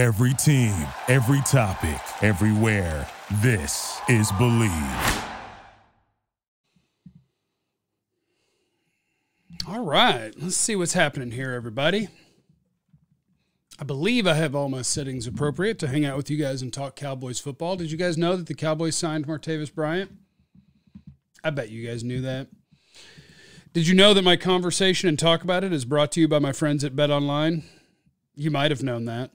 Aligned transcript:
Every 0.00 0.32
team, 0.32 0.74
every 1.08 1.42
topic, 1.42 2.00
everywhere. 2.22 3.06
This 3.42 4.00
is 4.08 4.32
Bleav. 4.32 5.24
All 9.68 9.84
right, 9.84 10.32
let's 10.40 10.56
see 10.56 10.74
what's 10.74 10.94
happening 10.94 11.32
here, 11.32 11.52
everybody. 11.52 12.08
I 13.78 13.84
believe 13.84 14.26
I 14.26 14.32
have 14.32 14.54
all 14.54 14.70
my 14.70 14.80
settings 14.80 15.26
appropriate 15.26 15.78
to 15.80 15.88
hang 15.88 16.06
out 16.06 16.16
with 16.16 16.30
you 16.30 16.38
guys 16.38 16.62
and 16.62 16.72
talk 16.72 16.96
Cowboys 16.96 17.38
football. 17.38 17.76
Did 17.76 17.92
you 17.92 17.98
guys 17.98 18.16
know 18.16 18.36
that 18.36 18.46
the 18.46 18.54
Cowboys 18.54 18.96
signed 18.96 19.26
Martavis 19.26 19.74
Bryant? 19.74 20.12
I 21.44 21.50
bet 21.50 21.68
you 21.68 21.86
guys 21.86 22.02
knew 22.02 22.22
that. 22.22 22.48
Did 23.74 23.86
you 23.86 23.94
know 23.94 24.14
that 24.14 24.24
my 24.24 24.36
conversation 24.36 25.10
and 25.10 25.18
talk 25.18 25.44
about 25.44 25.62
it 25.62 25.74
is 25.74 25.84
brought 25.84 26.10
to 26.12 26.20
you 26.22 26.26
by 26.26 26.38
my 26.38 26.52
friends 26.52 26.84
at 26.84 26.96
BetOnline? 26.96 27.64
You 28.34 28.50
might 28.50 28.70
have 28.70 28.82
known 28.82 29.04
that, 29.04 29.32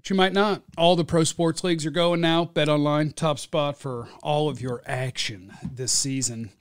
but 0.00 0.08
you 0.08 0.16
might 0.16 0.32
not. 0.32 0.62
All 0.78 0.96
the 0.96 1.04
pro 1.04 1.24
sports 1.24 1.62
leagues 1.62 1.84
are 1.84 1.90
going 1.90 2.22
now. 2.22 2.46
BetOnline, 2.46 3.14
top 3.14 3.38
spot 3.38 3.76
for 3.76 4.08
all 4.22 4.48
of 4.48 4.58
your 4.58 4.82
action 4.86 5.52
this 5.62 5.92
season. 5.92 6.52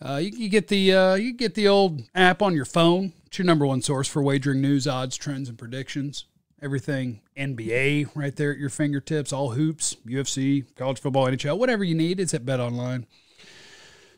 Uh, 0.00 0.20
you, 0.22 0.30
you, 0.30 0.48
get 0.48 0.68
the 0.68 0.94
uh, 0.94 1.14
you 1.14 1.32
get 1.32 1.54
the 1.54 1.66
old 1.66 2.02
app 2.14 2.42
on 2.42 2.54
your 2.54 2.64
phone. 2.64 3.12
It's 3.26 3.38
your 3.38 3.44
number 3.44 3.66
one 3.66 3.82
source 3.82 4.06
for 4.06 4.22
wagering 4.22 4.60
news, 4.60 4.86
odds, 4.86 5.16
trends, 5.16 5.48
and 5.48 5.58
predictions. 5.58 6.26
Everything 6.62 7.22
NBA 7.36 8.10
right 8.14 8.36
there 8.36 8.52
at 8.52 8.58
your 8.58 8.70
fingertips. 8.70 9.32
All 9.32 9.50
hoops, 9.50 9.96
UFC, 10.06 10.64
college 10.76 11.00
football, 11.00 11.26
NHL, 11.26 11.58
whatever 11.58 11.82
you 11.82 11.96
need, 11.96 12.20
it's 12.20 12.34
at 12.34 12.44
BetOnline. 12.44 13.06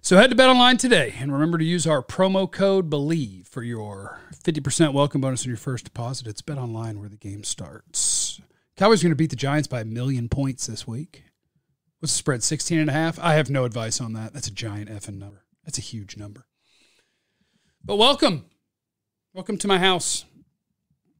So 0.02 0.18
head 0.18 0.28
to 0.28 0.36
BetOnline 0.36 0.78
today 0.78 1.14
and 1.18 1.32
remember 1.32 1.56
to 1.56 1.64
use 1.64 1.86
our 1.86 2.02
promo 2.02 2.50
code 2.50 2.90
BLEAV 2.90 3.46
for 3.48 3.62
your 3.62 4.20
50% 4.34 4.92
welcome 4.92 5.22
bonus 5.22 5.44
on 5.44 5.48
your 5.48 5.56
first 5.56 5.86
deposit. 5.86 6.26
It's 6.26 6.42
BetOnline 6.42 6.98
where 6.98 7.08
the 7.08 7.16
game 7.16 7.44
starts. 7.44 8.17
Cowboys 8.78 9.02
going 9.02 9.10
to 9.10 9.16
beat 9.16 9.30
the 9.30 9.34
Giants 9.34 9.66
by 9.66 9.80
a 9.80 9.84
million 9.84 10.28
points 10.28 10.68
this 10.68 10.86
week. 10.86 11.24
What's 11.98 12.12
the 12.12 12.18
spread? 12.18 12.44
16 12.44 12.78
and 12.78 12.88
a 12.88 12.92
half? 12.92 13.18
I 13.18 13.34
have 13.34 13.50
no 13.50 13.64
advice 13.64 14.00
on 14.00 14.12
that. 14.12 14.32
That's 14.32 14.46
a 14.46 14.52
giant 14.52 14.88
effing 14.88 15.18
number. 15.18 15.42
That's 15.64 15.78
a 15.78 15.80
huge 15.80 16.16
number. 16.16 16.46
But 17.84 17.96
welcome. 17.96 18.44
Welcome 19.34 19.58
to 19.58 19.66
my 19.66 19.80
house. 19.80 20.26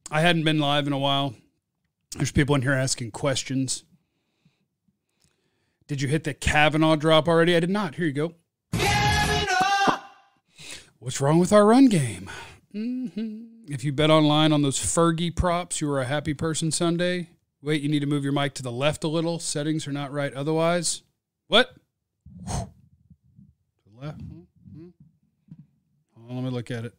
I 0.09 0.21
hadn't 0.21 0.45
been 0.45 0.59
live 0.59 0.87
in 0.87 0.93
a 0.93 0.97
while. 0.97 1.35
There's 2.15 2.31
people 2.31 2.55
in 2.55 2.61
here 2.61 2.71
asking 2.71 3.11
questions. 3.11 3.83
Did 5.85 6.01
you 6.01 6.07
hit 6.07 6.23
the 6.23 6.33
Kavanaugh 6.33 6.95
drop 6.95 7.27
already? 7.27 7.57
I 7.57 7.59
did 7.59 7.69
not. 7.69 7.95
Here 7.95 8.05
you 8.05 8.13
go. 8.13 8.35
Kavanaugh! 8.71 9.99
What's 10.99 11.19
wrong 11.19 11.39
with 11.39 11.51
our 11.51 11.65
run 11.65 11.87
game? 11.87 12.31
Mm-hmm. 12.73 13.65
If 13.67 13.83
you 13.83 13.91
bet 13.91 14.09
online 14.09 14.53
on 14.53 14.61
those 14.61 14.79
Fergie 14.79 15.35
props, 15.35 15.81
you 15.81 15.89
were 15.89 15.99
a 15.99 16.05
happy 16.05 16.33
person 16.33 16.71
Sunday. 16.71 17.31
Wait, 17.61 17.81
you 17.81 17.89
need 17.89 17.99
to 17.99 18.05
move 18.05 18.23
your 18.23 18.31
mic 18.31 18.53
to 18.53 18.63
the 18.63 18.71
left 18.71 19.03
a 19.03 19.07
little. 19.07 19.37
Settings 19.37 19.85
are 19.87 19.91
not 19.91 20.13
right 20.13 20.33
otherwise. 20.33 21.01
What? 21.47 21.75
To 22.47 22.69
the 23.85 24.05
left. 24.05 24.19
Mm-hmm. 24.19 24.89
On, 26.29 26.35
let 26.35 26.43
me 26.43 26.49
look 26.51 26.71
at 26.71 26.85
it. 26.85 26.93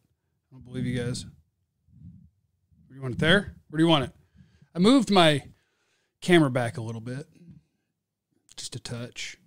I 0.51 0.55
don't 0.55 0.63
believe 0.63 0.85
you 0.85 1.03
guys. 1.03 1.25
Where 1.25 2.89
do 2.89 2.95
you 2.95 3.01
want 3.01 3.15
it 3.15 3.19
there? 3.19 3.55
Where 3.69 3.77
do 3.77 3.83
you 3.83 3.89
want 3.89 4.05
it? 4.05 4.11
I 4.75 4.79
moved 4.79 5.09
my 5.09 5.43
camera 6.21 6.51
back 6.51 6.77
a 6.77 6.81
little 6.81 7.01
bit. 7.01 7.27
Just 8.55 8.75
a 8.75 8.79
touch. 8.79 9.37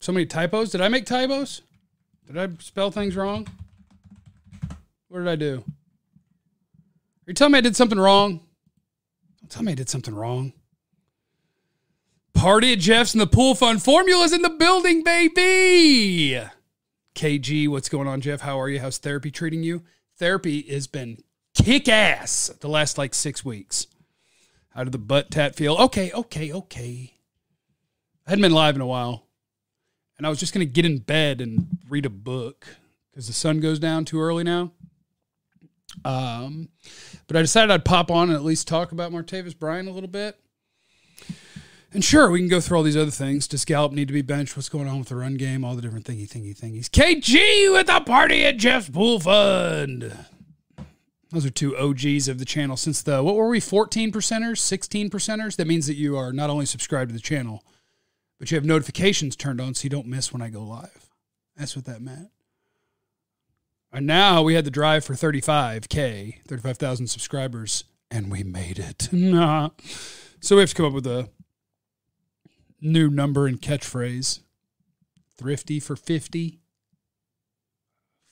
So 0.00 0.12
many 0.12 0.26
typos. 0.26 0.70
Did 0.70 0.82
I 0.82 0.88
make 0.88 1.06
typos? 1.06 1.62
Did 2.26 2.36
I 2.36 2.48
spell 2.58 2.90
things 2.90 3.16
wrong? 3.16 3.46
What 5.08 5.20
did 5.20 5.28
I 5.28 5.36
do? 5.36 5.64
Are 5.66 7.30
you 7.30 7.34
telling 7.34 7.52
me 7.52 7.58
I 7.58 7.62
did 7.62 7.74
something 7.74 7.98
wrong? 7.98 8.45
I 9.68 9.74
did 9.74 9.88
something 9.88 10.14
wrong. 10.14 10.52
Party 12.34 12.72
at 12.72 12.80
Jeff's 12.80 13.14
and 13.14 13.20
the 13.20 13.26
pool 13.26 13.54
fund 13.54 13.82
formulas 13.82 14.32
in 14.32 14.42
the 14.42 14.50
building, 14.50 15.02
baby. 15.02 16.38
KG, 17.14 17.66
what's 17.68 17.88
going 17.88 18.06
on, 18.06 18.20
Jeff? 18.20 18.42
How 18.42 18.60
are 18.60 18.68
you? 18.68 18.80
How's 18.80 18.98
therapy 18.98 19.30
treating 19.30 19.62
you? 19.62 19.82
Therapy 20.18 20.62
has 20.62 20.86
been 20.86 21.22
kick 21.54 21.88
ass 21.88 22.50
the 22.60 22.68
last 22.68 22.98
like 22.98 23.14
six 23.14 23.44
weeks. 23.44 23.86
How 24.70 24.84
did 24.84 24.92
the 24.92 24.98
butt 24.98 25.30
tat 25.30 25.56
feel? 25.56 25.76
Okay, 25.76 26.12
okay, 26.12 26.52
okay. 26.52 27.14
I 28.26 28.30
hadn't 28.30 28.42
been 28.42 28.52
live 28.52 28.74
in 28.74 28.82
a 28.82 28.86
while. 28.86 29.26
And 30.18 30.26
I 30.26 30.30
was 30.30 30.38
just 30.38 30.52
going 30.52 30.66
to 30.66 30.72
get 30.72 30.84
in 30.84 30.98
bed 30.98 31.40
and 31.40 31.78
read 31.88 32.04
a 32.04 32.10
book 32.10 32.66
because 33.10 33.26
the 33.26 33.32
sun 33.32 33.60
goes 33.60 33.78
down 33.78 34.04
too 34.04 34.20
early 34.20 34.44
now. 34.44 34.72
Um, 36.06 36.68
but 37.26 37.36
I 37.36 37.42
decided 37.42 37.72
I'd 37.72 37.84
pop 37.84 38.12
on 38.12 38.28
and 38.28 38.36
at 38.36 38.44
least 38.44 38.68
talk 38.68 38.92
about 38.92 39.10
Martavis 39.10 39.58
Bryant 39.58 39.88
a 39.88 39.92
little 39.92 40.08
bit. 40.08 40.38
And 41.92 42.04
sure, 42.04 42.30
we 42.30 42.38
can 42.38 42.48
go 42.48 42.60
through 42.60 42.76
all 42.76 42.84
these 42.84 42.96
other 42.96 43.10
things. 43.10 43.48
Does 43.48 43.64
Gallup 43.64 43.90
need 43.90 44.06
to 44.06 44.14
be 44.14 44.22
benched? 44.22 44.56
What's 44.56 44.68
going 44.68 44.86
on 44.86 45.00
with 45.00 45.08
the 45.08 45.16
run 45.16 45.34
game? 45.34 45.64
All 45.64 45.74
the 45.74 45.82
different 45.82 46.04
thingy, 46.04 46.28
thingy, 46.28 46.56
thingies. 46.56 46.88
KG 46.88 47.72
with 47.72 47.88
a 47.88 48.00
party 48.00 48.44
at 48.44 48.56
Jeff's 48.56 48.88
Pool 48.88 49.18
Fund. 49.18 50.16
Those 51.32 51.44
are 51.44 51.50
two 51.50 51.76
OGs 51.76 52.28
of 52.28 52.38
the 52.38 52.44
channel 52.44 52.76
since 52.76 53.02
the, 53.02 53.20
what 53.22 53.34
were 53.34 53.48
we, 53.48 53.58
14 53.58 54.12
percenters, 54.12 54.58
16 54.58 55.10
percenters? 55.10 55.56
That 55.56 55.66
means 55.66 55.88
that 55.88 55.96
you 55.96 56.16
are 56.16 56.32
not 56.32 56.50
only 56.50 56.66
subscribed 56.66 57.08
to 57.08 57.14
the 57.14 57.20
channel, 57.20 57.64
but 58.38 58.50
you 58.50 58.56
have 58.56 58.64
notifications 58.64 59.34
turned 59.34 59.60
on 59.60 59.74
so 59.74 59.84
you 59.84 59.90
don't 59.90 60.06
miss 60.06 60.32
when 60.32 60.42
I 60.42 60.50
go 60.50 60.62
live. 60.62 61.10
That's 61.56 61.74
what 61.74 61.86
that 61.86 62.00
meant. 62.00 62.28
And 63.96 64.06
now 64.06 64.42
we 64.42 64.52
had 64.52 64.66
the 64.66 64.70
drive 64.70 65.06
for 65.06 65.14
35K, 65.14 66.42
35,000 66.46 67.06
subscribers, 67.06 67.84
and 68.10 68.30
we 68.30 68.42
made 68.42 68.78
it. 68.78 69.08
Nah. 69.12 69.70
So 70.38 70.56
we 70.56 70.60
have 70.60 70.68
to 70.68 70.74
come 70.74 70.84
up 70.84 70.92
with 70.92 71.06
a 71.06 71.30
new 72.82 73.08
number 73.08 73.46
and 73.46 73.58
catchphrase. 73.58 74.40
Thrifty 75.38 75.80
for 75.80 75.96
50, 75.96 76.60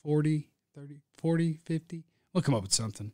40, 0.03 0.47
30, 0.75 1.01
40, 1.17 1.59
50. 1.65 2.03
We'll 2.31 2.43
come 2.43 2.53
up 2.53 2.61
with 2.61 2.73
something. 2.73 3.11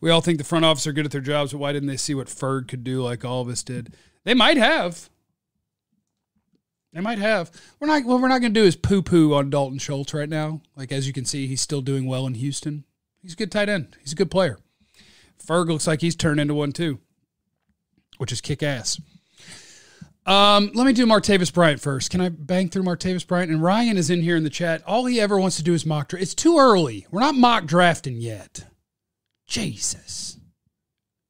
We 0.00 0.10
all 0.10 0.20
think 0.20 0.38
the 0.38 0.44
front 0.44 0.64
office 0.64 0.88
are 0.88 0.92
good 0.92 1.06
at 1.06 1.12
their 1.12 1.20
jobs, 1.20 1.52
but 1.52 1.58
why 1.58 1.72
didn't 1.72 1.88
they 1.88 1.96
see 1.96 2.16
what 2.16 2.26
Ferg 2.26 2.66
could 2.66 2.82
do 2.82 3.00
like 3.00 3.24
all 3.24 3.42
of 3.42 3.48
us 3.48 3.62
did? 3.62 3.94
They 4.24 4.34
might 4.34 4.56
have. 4.56 5.08
They 6.96 7.02
might 7.02 7.18
have. 7.18 7.50
We're 7.78 7.88
not. 7.88 8.06
What 8.06 8.22
we're 8.22 8.28
not 8.28 8.40
going 8.40 8.54
to 8.54 8.60
do 8.60 8.64
is 8.64 8.74
poo 8.74 9.02
poo 9.02 9.34
on 9.34 9.50
Dalton 9.50 9.76
Schultz 9.78 10.14
right 10.14 10.30
now. 10.30 10.62
Like 10.76 10.90
as 10.90 11.06
you 11.06 11.12
can 11.12 11.26
see, 11.26 11.46
he's 11.46 11.60
still 11.60 11.82
doing 11.82 12.06
well 12.06 12.26
in 12.26 12.32
Houston. 12.32 12.84
He's 13.20 13.34
a 13.34 13.36
good 13.36 13.52
tight 13.52 13.68
end. 13.68 13.98
He's 14.00 14.12
a 14.12 14.16
good 14.16 14.30
player. 14.30 14.58
Ferg 15.46 15.68
looks 15.68 15.86
like 15.86 16.00
he's 16.00 16.16
turned 16.16 16.40
into 16.40 16.54
one 16.54 16.72
too, 16.72 16.98
which 18.16 18.32
is 18.32 18.40
kick 18.40 18.62
ass. 18.62 18.98
Um, 20.24 20.70
let 20.72 20.86
me 20.86 20.94
do 20.94 21.04
Martavis 21.04 21.52
Bryant 21.52 21.82
first. 21.82 22.10
Can 22.10 22.22
I 22.22 22.30
bang 22.30 22.70
through 22.70 22.84
Martavis 22.84 23.26
Bryant? 23.26 23.50
And 23.52 23.62
Ryan 23.62 23.98
is 23.98 24.08
in 24.08 24.22
here 24.22 24.34
in 24.34 24.44
the 24.44 24.48
chat. 24.48 24.82
All 24.86 25.04
he 25.04 25.20
ever 25.20 25.38
wants 25.38 25.58
to 25.58 25.62
do 25.62 25.74
is 25.74 25.84
mock 25.84 26.08
draft. 26.08 26.22
It's 26.22 26.34
too 26.34 26.58
early. 26.58 27.06
We're 27.10 27.20
not 27.20 27.34
mock 27.34 27.66
drafting 27.66 28.22
yet. 28.22 28.64
Jesus. 29.46 30.38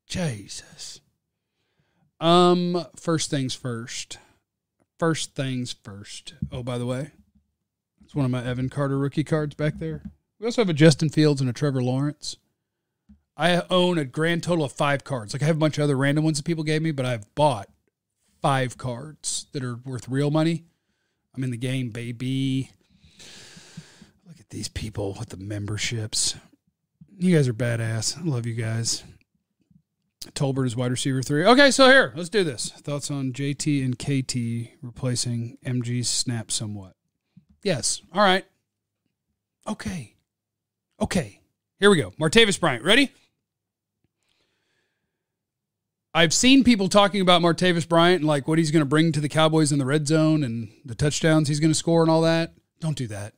Jesus. 0.06 1.00
Um, 2.20 2.86
first 2.94 3.30
things 3.30 3.52
first. 3.52 4.18
First 4.98 5.34
things 5.34 5.74
first. 5.82 6.34
Oh, 6.50 6.62
by 6.62 6.78
the 6.78 6.86
way, 6.86 7.10
it's 8.04 8.14
one 8.14 8.24
of 8.24 8.30
my 8.30 8.44
Evan 8.44 8.68
Carter 8.68 8.98
rookie 8.98 9.24
cards 9.24 9.54
back 9.54 9.78
there. 9.78 10.02
We 10.38 10.46
also 10.46 10.62
have 10.62 10.70
a 10.70 10.74
Justin 10.74 11.10
Fields 11.10 11.40
and 11.40 11.50
a 11.50 11.52
Trevor 11.52 11.82
Lawrence. 11.82 12.36
I 13.36 13.62
own 13.68 13.98
a 13.98 14.04
grand 14.04 14.42
total 14.42 14.64
of 14.64 14.72
five 14.72 15.04
cards. 15.04 15.34
Like 15.34 15.42
I 15.42 15.46
have 15.46 15.56
a 15.56 15.60
bunch 15.60 15.76
of 15.76 15.84
other 15.84 15.96
random 15.96 16.24
ones 16.24 16.38
that 16.38 16.46
people 16.46 16.64
gave 16.64 16.80
me, 16.80 16.90
but 16.90 17.04
I've 17.04 17.34
bought 17.34 17.68
five 18.40 18.78
cards 18.78 19.46
that 19.52 19.62
are 19.62 19.76
worth 19.76 20.08
real 20.08 20.30
money. 20.30 20.64
I'm 21.34 21.44
in 21.44 21.50
the 21.50 21.58
game, 21.58 21.90
baby. 21.90 22.70
Look 24.26 24.40
at 24.40 24.48
these 24.48 24.68
people 24.68 25.14
with 25.18 25.28
the 25.28 25.36
memberships. 25.36 26.36
You 27.18 27.36
guys 27.36 27.48
are 27.48 27.54
badass. 27.54 28.18
I 28.18 28.22
love 28.22 28.46
you 28.46 28.54
guys. 28.54 29.04
Tolbert 30.34 30.66
is 30.66 30.76
wide 30.76 30.90
receiver 30.90 31.22
three. 31.22 31.44
Okay, 31.44 31.70
so 31.70 31.88
here, 31.88 32.12
let's 32.16 32.28
do 32.28 32.44
this. 32.44 32.70
Thoughts 32.70 33.10
on 33.10 33.32
JT 33.32 33.84
and 33.84 33.98
KT 33.98 34.76
replacing 34.82 35.58
MG's 35.64 36.08
snap 36.08 36.50
somewhat? 36.50 36.94
Yes. 37.62 38.02
All 38.12 38.22
right. 38.22 38.44
Okay. 39.66 40.14
Okay. 41.00 41.40
Here 41.78 41.90
we 41.90 41.96
go. 41.96 42.12
Martavis 42.12 42.58
Bryant. 42.58 42.84
Ready? 42.84 43.12
I've 46.14 46.32
seen 46.32 46.64
people 46.64 46.88
talking 46.88 47.20
about 47.20 47.42
Martavis 47.42 47.86
Bryant 47.86 48.20
and 48.20 48.26
like 48.26 48.48
what 48.48 48.58
he's 48.58 48.70
going 48.70 48.80
to 48.80 48.86
bring 48.86 49.12
to 49.12 49.20
the 49.20 49.28
Cowboys 49.28 49.70
in 49.70 49.78
the 49.78 49.84
red 49.84 50.06
zone 50.06 50.42
and 50.42 50.70
the 50.84 50.94
touchdowns 50.94 51.48
he's 51.48 51.60
going 51.60 51.70
to 51.70 51.74
score 51.74 52.00
and 52.00 52.10
all 52.10 52.22
that. 52.22 52.54
Don't 52.80 52.96
do 52.96 53.06
that. 53.08 53.34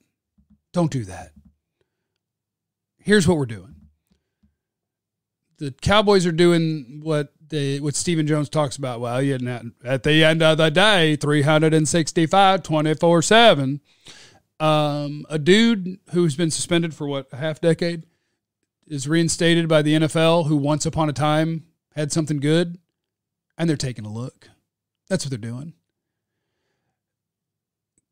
Don't 0.72 0.92
do 0.92 1.04
that. 1.04 1.32
Here's 2.98 3.26
what 3.26 3.36
we're 3.36 3.46
doing. 3.46 3.74
The 5.58 5.72
Cowboys 5.82 6.26
are 6.26 6.32
doing 6.32 7.00
what 7.02 7.32
they 7.48 7.80
what 7.80 7.94
Stephen 7.94 8.26
Jones 8.26 8.48
talks 8.48 8.76
about. 8.76 9.00
Well, 9.00 9.20
you 9.22 9.38
know, 9.38 9.70
at 9.84 10.02
the 10.02 10.24
end 10.24 10.42
of 10.42 10.58
the 10.58 10.70
day, 10.70 11.16
365, 11.16 12.62
24 12.62 13.22
7. 13.22 13.80
Um, 14.60 15.24
a 15.30 15.38
dude 15.38 15.98
who's 16.10 16.34
been 16.34 16.50
suspended 16.50 16.92
for 16.92 17.06
what, 17.06 17.28
a 17.32 17.36
half 17.36 17.60
decade 17.60 18.04
is 18.88 19.06
reinstated 19.06 19.68
by 19.68 19.82
the 19.82 19.94
NFL 19.94 20.48
who 20.48 20.56
once 20.56 20.84
upon 20.84 21.08
a 21.08 21.12
time 21.12 21.66
had 21.94 22.10
something 22.10 22.40
good 22.40 22.78
and 23.56 23.68
they're 23.68 23.76
taking 23.76 24.04
a 24.04 24.12
look. 24.12 24.48
That's 25.08 25.24
what 25.24 25.30
they're 25.30 25.38
doing. 25.38 25.74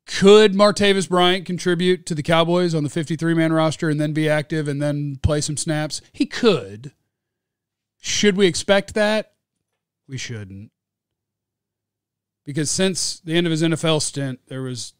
Could 0.05 0.53
Martavis 0.53 1.09
Bryant 1.09 1.45
contribute 1.45 2.05
to 2.05 2.15
the 2.15 2.23
Cowboys 2.23 2.73
on 2.73 2.83
the 2.83 2.89
53 2.89 3.33
man 3.33 3.51
roster 3.51 3.89
and 3.89 3.99
then 3.99 4.13
be 4.13 4.29
active 4.29 4.67
and 4.67 4.81
then 4.81 5.17
play 5.21 5.41
some 5.41 5.57
snaps? 5.57 6.01
He 6.13 6.25
could. 6.25 6.93
Should 7.99 8.37
we 8.37 8.47
expect 8.47 8.93
that? 8.93 9.33
We 10.07 10.17
shouldn't. 10.17 10.71
Because 12.45 12.71
since 12.71 13.19
the 13.19 13.35
end 13.35 13.45
of 13.45 13.51
his 13.51 13.61
NFL 13.61 14.01
stint, 14.01 14.39
there 14.47 14.61
was 14.61 14.93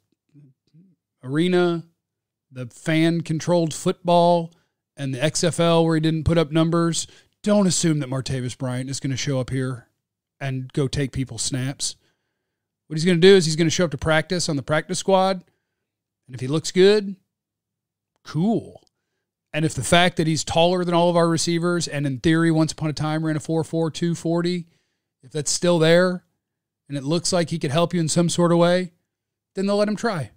arena, 1.23 1.83
the 2.51 2.65
fan 2.67 3.21
controlled 3.21 3.73
football, 3.73 4.53
and 4.97 5.13
the 5.13 5.19
XFL 5.19 5.85
where 5.85 5.95
he 5.95 6.01
didn't 6.01 6.25
put 6.25 6.37
up 6.37 6.51
numbers. 6.51 7.07
Don't 7.43 7.67
assume 7.67 7.99
that 7.99 8.09
Martavis 8.09 8.57
Bryant 8.57 8.89
is 8.89 8.99
going 8.99 9.11
to 9.11 9.17
show 9.17 9.39
up 9.39 9.49
here 9.49 9.87
and 10.41 10.71
go 10.73 10.87
take 10.87 11.11
people's 11.11 11.43
snaps. 11.43 11.95
What 12.87 12.97
he's 12.97 13.05
going 13.05 13.19
to 13.19 13.27
do 13.27 13.35
is 13.35 13.45
he's 13.45 13.55
going 13.55 13.67
to 13.67 13.71
show 13.71 13.85
up 13.85 13.91
to 13.91 13.97
practice 13.97 14.49
on 14.49 14.55
the 14.55 14.63
practice 14.63 14.99
squad. 14.99 15.43
And 16.25 16.35
if 16.35 16.41
he 16.41 16.47
looks 16.47 16.71
good, 16.71 17.15
cool. 18.23 18.81
And 19.57 19.65
if 19.65 19.73
the 19.73 19.81
fact 19.81 20.17
that 20.17 20.27
he's 20.27 20.43
taller 20.43 20.85
than 20.85 20.93
all 20.93 21.09
of 21.09 21.15
our 21.15 21.27
receivers 21.27 21.87
and 21.87 22.05
in 22.05 22.19
theory 22.19 22.51
once 22.51 22.73
upon 22.73 22.91
a 22.91 22.93
time 22.93 23.25
ran 23.25 23.35
a 23.35 23.39
4.4 23.39 23.91
240, 23.91 24.67
if 25.23 25.31
that's 25.31 25.49
still 25.49 25.79
there 25.79 26.25
and 26.87 26.95
it 26.95 27.03
looks 27.03 27.33
like 27.33 27.49
he 27.49 27.57
could 27.57 27.71
help 27.71 27.91
you 27.91 27.99
in 27.99 28.07
some 28.07 28.29
sort 28.29 28.51
of 28.51 28.59
way, 28.59 28.91
then 29.55 29.65
they'll 29.65 29.77
let 29.77 29.87
him 29.87 29.95
try. 29.95 30.29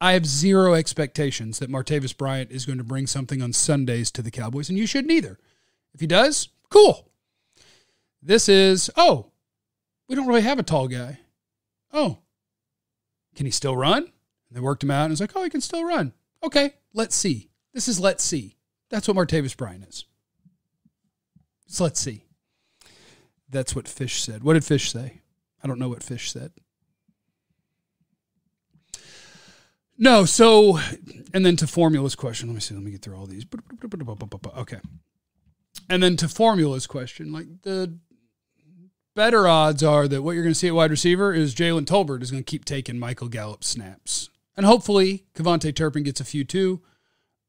I 0.00 0.14
have 0.14 0.24
zero 0.24 0.72
expectations 0.72 1.58
that 1.58 1.70
Martavis 1.70 2.16
Bryant 2.16 2.50
is 2.50 2.64
going 2.64 2.78
to 2.78 2.82
bring 2.82 3.06
something 3.06 3.42
on 3.42 3.52
Sundays 3.52 4.10
to 4.12 4.22
the 4.22 4.30
Cowboys, 4.30 4.70
and 4.70 4.78
you 4.78 4.86
shouldn't 4.86 5.12
either. 5.12 5.38
If 5.92 6.00
he 6.00 6.06
does, 6.06 6.48
cool. 6.70 7.10
This 8.22 8.48
is, 8.48 8.90
oh, 8.96 9.32
we 10.08 10.14
don't 10.14 10.28
really 10.28 10.40
have 10.40 10.58
a 10.58 10.62
tall 10.62 10.88
guy. 10.88 11.18
Oh, 11.92 12.20
can 13.36 13.44
he 13.44 13.52
still 13.52 13.76
run? 13.76 14.04
And 14.04 14.56
they 14.56 14.60
worked 14.60 14.82
him 14.82 14.90
out 14.90 15.04
and 15.04 15.12
it's 15.12 15.20
like, 15.20 15.32
oh, 15.34 15.44
he 15.44 15.50
can 15.50 15.60
still 15.60 15.84
run. 15.84 16.14
Okay, 16.42 16.72
let's 16.94 17.14
see. 17.14 17.50
This 17.72 17.88
is 17.88 17.98
let's 18.00 18.22
see. 18.22 18.56
That's 18.90 19.08
what 19.08 19.16
Martavis 19.16 19.56
Bryant 19.56 19.84
is. 19.88 20.04
So 21.66 21.84
let's 21.84 22.00
see. 22.00 22.24
That's 23.48 23.74
what 23.74 23.88
Fish 23.88 24.22
said. 24.22 24.44
What 24.44 24.54
did 24.54 24.64
Fish 24.64 24.90
say? 24.92 25.20
I 25.62 25.66
don't 25.66 25.78
know 25.78 25.88
what 25.88 26.02
Fish 26.02 26.30
said. 26.32 26.52
No, 29.98 30.24
so 30.24 30.78
and 31.32 31.46
then 31.46 31.56
to 31.56 31.66
Formula's 31.66 32.14
question, 32.14 32.48
let 32.48 32.54
me 32.54 32.60
see, 32.60 32.74
let 32.74 32.82
me 32.82 32.90
get 32.90 33.02
through 33.02 33.16
all 33.16 33.26
these. 33.26 33.46
Okay. 34.56 34.80
And 35.88 36.02
then 36.02 36.16
to 36.16 36.28
Formula's 36.28 36.86
question, 36.86 37.32
like 37.32 37.46
the 37.62 37.98
better 39.14 39.46
odds 39.46 39.82
are 39.82 40.08
that 40.08 40.22
what 40.22 40.32
you're 40.32 40.42
going 40.42 40.54
to 40.54 40.58
see 40.58 40.68
at 40.68 40.74
wide 40.74 40.90
receiver 40.90 41.32
is 41.32 41.54
Jalen 41.54 41.84
Tolbert 41.84 42.22
is 42.22 42.30
going 42.30 42.42
to 42.42 42.50
keep 42.50 42.64
taking 42.64 42.98
Michael 42.98 43.28
Gallup 43.28 43.62
snaps. 43.64 44.28
And 44.56 44.66
hopefully 44.66 45.24
KaVontae 45.34 45.74
Turpin 45.74 46.02
gets 46.02 46.20
a 46.20 46.24
few 46.24 46.44
too. 46.44 46.82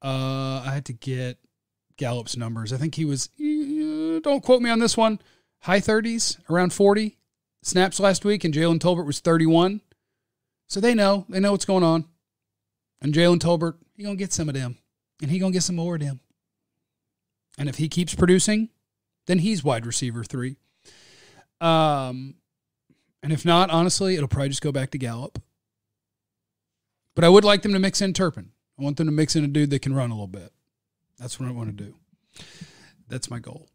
Uh, 0.03 0.61
I 0.65 0.71
had 0.73 0.85
to 0.85 0.93
get 0.93 1.37
Gallup's 1.97 2.35
numbers. 2.35 2.73
I 2.73 2.77
think 2.77 2.95
he 2.95 3.05
was, 3.05 3.29
uh, 3.39 4.19
don't 4.19 4.43
quote 4.43 4.61
me 4.61 4.69
on 4.69 4.79
this 4.79 4.97
one, 4.97 5.19
high 5.61 5.79
30s, 5.79 6.37
around 6.49 6.73
40 6.73 7.17
snaps 7.61 7.99
last 7.99 8.25
week, 8.25 8.43
and 8.43 8.53
Jalen 8.53 8.79
Tolbert 8.79 9.05
was 9.05 9.19
31. 9.19 9.81
So 10.67 10.79
they 10.79 10.93
know. 10.93 11.25
They 11.29 11.39
know 11.39 11.51
what's 11.51 11.65
going 11.65 11.83
on. 11.83 12.05
And 13.01 13.13
Jalen 13.13 13.39
Tolbert, 13.39 13.75
he 13.95 14.03
to 14.03 14.15
get 14.15 14.33
some 14.33 14.49
of 14.49 14.55
them. 14.55 14.77
And 15.21 15.29
he 15.29 15.39
to 15.39 15.51
get 15.51 15.63
some 15.63 15.75
more 15.75 15.95
of 15.95 16.01
them. 16.01 16.19
And 17.57 17.69
if 17.69 17.77
he 17.77 17.87
keeps 17.87 18.15
producing, 18.15 18.69
then 19.27 19.39
he's 19.39 19.63
wide 19.63 19.85
receiver 19.85 20.23
three. 20.23 20.57
Um, 21.61 22.35
and 23.21 23.31
if 23.31 23.45
not, 23.45 23.69
honestly, 23.69 24.15
it'll 24.15 24.27
probably 24.27 24.49
just 24.49 24.61
go 24.61 24.71
back 24.71 24.91
to 24.91 24.97
Gallup. 24.97 25.39
But 27.15 27.23
I 27.23 27.29
would 27.29 27.45
like 27.45 27.61
them 27.61 27.73
to 27.73 27.79
mix 27.79 28.01
in 28.01 28.13
Turpin. 28.13 28.52
I 28.79 28.83
want 28.83 28.97
them 28.97 29.07
to 29.07 29.11
mix 29.11 29.35
in 29.35 29.43
a 29.43 29.47
dude 29.47 29.69
that 29.69 29.81
can 29.81 29.93
run 29.93 30.09
a 30.09 30.13
little 30.13 30.27
bit. 30.27 30.51
That's 31.19 31.39
what 31.39 31.47
I 31.47 31.51
want 31.51 31.77
to 31.77 31.83
do. 31.83 31.95
That's 33.07 33.29
my 33.29 33.39
goal. 33.39 33.67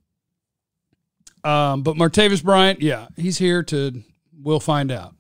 Um, 1.45 1.83
but 1.83 1.97
Martavis 1.97 2.43
Bryant, 2.43 2.83
yeah, 2.83 3.09
he's 3.17 3.39
here 3.39 3.63
to. 3.65 4.03
We'll 4.41 4.61
find 4.61 4.91
out. 4.91 5.15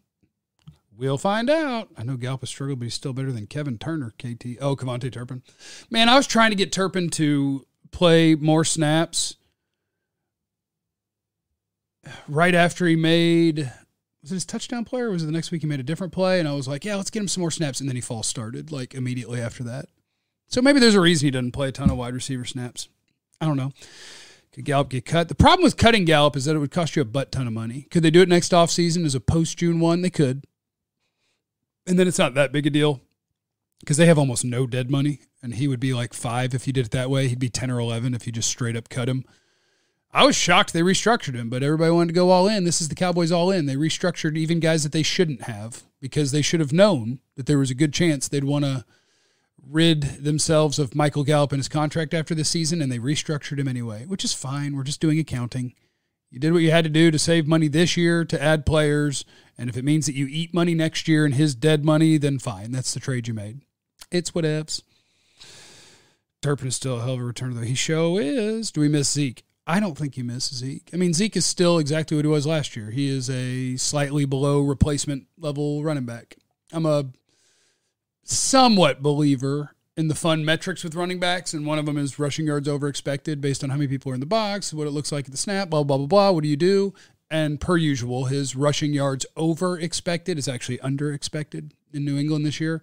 We'll 0.96 1.18
find 1.18 1.48
out. 1.48 1.88
I 1.96 2.02
know 2.02 2.16
Gallup 2.16 2.40
has 2.40 2.50
struggled, 2.50 2.80
but 2.80 2.86
he's 2.86 2.94
still 2.94 3.12
better 3.12 3.30
than 3.30 3.46
Kevin 3.46 3.78
Turner, 3.78 4.12
KT. 4.18 4.58
Oh, 4.60 4.74
KaVontae 4.74 5.12
Turpin. 5.12 5.42
Man, 5.90 6.08
I 6.08 6.16
was 6.16 6.26
trying 6.26 6.50
to 6.50 6.56
get 6.56 6.72
Turpin 6.72 7.08
to 7.10 7.66
play 7.92 8.34
more 8.34 8.64
snaps 8.64 9.36
right 12.26 12.54
after 12.54 12.86
he 12.86 12.96
made 12.96 13.70
was 14.28 14.32
it 14.32 14.36
his 14.36 14.44
touchdown 14.44 14.84
play 14.84 15.00
or 15.00 15.10
was 15.10 15.22
it 15.22 15.26
the 15.26 15.32
next 15.32 15.50
week 15.50 15.62
he 15.62 15.66
made 15.66 15.80
a 15.80 15.84
different 15.84 16.12
play? 16.12 16.38
And 16.38 16.46
I 16.46 16.52
was 16.52 16.68
like, 16.68 16.84
yeah, 16.84 16.96
let's 16.96 17.08
get 17.08 17.20
him 17.20 17.28
some 17.28 17.40
more 17.40 17.50
snaps. 17.50 17.80
And 17.80 17.88
then 17.88 17.96
he 17.96 18.02
false 18.02 18.28
started 18.28 18.70
like 18.70 18.94
immediately 18.94 19.40
after 19.40 19.64
that. 19.64 19.86
So 20.48 20.60
maybe 20.60 20.80
there's 20.80 20.94
a 20.94 21.00
reason 21.00 21.26
he 21.26 21.30
doesn't 21.30 21.52
play 21.52 21.68
a 21.68 21.72
ton 21.72 21.90
of 21.90 21.96
wide 21.96 22.12
receiver 22.12 22.44
snaps. 22.44 22.88
I 23.40 23.46
don't 23.46 23.56
know. 23.56 23.72
Could 24.52 24.66
Gallup 24.66 24.90
get 24.90 25.06
cut? 25.06 25.28
The 25.28 25.34
problem 25.34 25.64
with 25.64 25.78
cutting 25.78 26.04
Gallup 26.04 26.36
is 26.36 26.44
that 26.44 26.56
it 26.56 26.58
would 26.58 26.70
cost 26.70 26.94
you 26.94 27.02
a 27.02 27.06
butt 27.06 27.32
ton 27.32 27.46
of 27.46 27.52
money. 27.54 27.86
Could 27.90 28.02
they 28.02 28.10
do 28.10 28.20
it 28.20 28.28
next 28.28 28.52
offseason 28.52 29.06
as 29.06 29.14
a 29.14 29.20
post 29.20 29.56
June 29.58 29.80
one? 29.80 30.02
They 30.02 30.10
could. 30.10 30.44
And 31.86 31.98
then 31.98 32.06
it's 32.06 32.18
not 32.18 32.34
that 32.34 32.52
big 32.52 32.66
a 32.66 32.70
deal 32.70 33.00
because 33.80 33.96
they 33.96 34.06
have 34.06 34.18
almost 34.18 34.44
no 34.44 34.66
dead 34.66 34.90
money. 34.90 35.20
And 35.42 35.54
he 35.54 35.68
would 35.68 35.80
be 35.80 35.94
like 35.94 36.12
five 36.12 36.54
if 36.54 36.66
you 36.66 36.72
did 36.74 36.86
it 36.86 36.92
that 36.92 37.08
way. 37.08 37.28
He'd 37.28 37.38
be 37.38 37.48
10 37.48 37.70
or 37.70 37.78
11 37.78 38.12
if 38.12 38.26
you 38.26 38.32
just 38.32 38.50
straight 38.50 38.76
up 38.76 38.88
cut 38.88 39.08
him. 39.08 39.24
I 40.12 40.24
was 40.24 40.36
shocked 40.36 40.72
they 40.72 40.80
restructured 40.80 41.34
him, 41.34 41.50
but 41.50 41.62
everybody 41.62 41.90
wanted 41.92 42.08
to 42.08 42.14
go 42.14 42.30
all 42.30 42.48
in. 42.48 42.64
This 42.64 42.80
is 42.80 42.88
the 42.88 42.94
Cowboys 42.94 43.30
all 43.30 43.50
in. 43.50 43.66
They 43.66 43.76
restructured 43.76 44.36
even 44.36 44.58
guys 44.58 44.82
that 44.82 44.92
they 44.92 45.02
shouldn't 45.02 45.42
have 45.42 45.82
because 46.00 46.32
they 46.32 46.42
should 46.42 46.60
have 46.60 46.72
known 46.72 47.20
that 47.36 47.46
there 47.46 47.58
was 47.58 47.70
a 47.70 47.74
good 47.74 47.92
chance 47.92 48.26
they'd 48.26 48.44
want 48.44 48.64
to 48.64 48.84
rid 49.62 50.02
themselves 50.24 50.78
of 50.78 50.94
Michael 50.94 51.24
Gallup 51.24 51.52
and 51.52 51.58
his 51.58 51.68
contract 51.68 52.14
after 52.14 52.34
the 52.34 52.44
season, 52.44 52.80
and 52.80 52.90
they 52.90 52.98
restructured 52.98 53.58
him 53.58 53.68
anyway, 53.68 54.06
which 54.06 54.24
is 54.24 54.32
fine. 54.32 54.74
We're 54.74 54.82
just 54.84 55.00
doing 55.00 55.18
accounting. 55.18 55.74
You 56.30 56.38
did 56.40 56.52
what 56.52 56.62
you 56.62 56.70
had 56.70 56.84
to 56.84 56.90
do 56.90 57.10
to 57.10 57.18
save 57.18 57.46
money 57.46 57.68
this 57.68 57.96
year 57.96 58.24
to 58.24 58.42
add 58.42 58.66
players, 58.66 59.24
and 59.58 59.68
if 59.68 59.76
it 59.76 59.84
means 59.84 60.06
that 60.06 60.14
you 60.14 60.26
eat 60.26 60.54
money 60.54 60.74
next 60.74 61.08
year 61.08 61.24
and 61.24 61.34
his 61.34 61.54
dead 61.54 61.84
money, 61.84 62.16
then 62.16 62.38
fine. 62.38 62.72
That's 62.72 62.94
the 62.94 63.00
trade 63.00 63.28
you 63.28 63.34
made. 63.34 63.60
It's 64.10 64.34
what 64.34 64.44
whatevs. 64.44 64.82
Turpin 66.40 66.68
is 66.68 66.76
still 66.76 66.98
a 66.98 67.02
hell 67.02 67.14
of 67.14 67.20
a 67.20 67.24
return, 67.24 67.54
though. 67.54 67.62
He 67.62 67.74
show 67.74 68.16
is. 68.16 68.70
Do 68.70 68.80
we 68.80 68.88
miss 68.88 69.10
Zeke? 69.10 69.44
I 69.68 69.80
don't 69.80 69.98
think 69.98 70.16
you 70.16 70.24
miss 70.24 70.48
Zeke. 70.48 70.88
I 70.94 70.96
mean, 70.96 71.12
Zeke 71.12 71.36
is 71.36 71.44
still 71.44 71.78
exactly 71.78 72.16
what 72.16 72.24
he 72.24 72.30
was 72.30 72.46
last 72.46 72.74
year. 72.74 72.90
He 72.90 73.10
is 73.10 73.28
a 73.28 73.76
slightly 73.76 74.24
below 74.24 74.62
replacement 74.62 75.26
level 75.36 75.84
running 75.84 76.06
back. 76.06 76.36
I'm 76.72 76.86
a 76.86 77.04
somewhat 78.24 79.02
believer 79.02 79.74
in 79.94 80.08
the 80.08 80.14
fun 80.14 80.42
metrics 80.42 80.82
with 80.82 80.94
running 80.94 81.20
backs, 81.20 81.52
and 81.52 81.66
one 81.66 81.78
of 81.78 81.84
them 81.84 81.98
is 81.98 82.18
rushing 82.18 82.46
yards 82.46 82.66
over 82.66 82.88
expected 82.88 83.42
based 83.42 83.62
on 83.62 83.68
how 83.68 83.76
many 83.76 83.88
people 83.88 84.10
are 84.10 84.14
in 84.14 84.20
the 84.20 84.26
box, 84.26 84.72
what 84.72 84.86
it 84.86 84.92
looks 84.92 85.12
like 85.12 85.26
at 85.26 85.32
the 85.32 85.36
snap, 85.36 85.68
blah, 85.68 85.82
blah, 85.82 85.98
blah, 85.98 86.06
blah. 86.06 86.30
What 86.30 86.44
do 86.44 86.48
you 86.48 86.56
do? 86.56 86.94
And 87.30 87.60
per 87.60 87.76
usual, 87.76 88.24
his 88.24 88.56
rushing 88.56 88.94
yards 88.94 89.26
over 89.36 89.78
expected 89.78 90.38
is 90.38 90.48
actually 90.48 90.80
under 90.80 91.12
expected 91.12 91.74
in 91.92 92.06
New 92.06 92.16
England 92.16 92.46
this 92.46 92.58
year. 92.58 92.82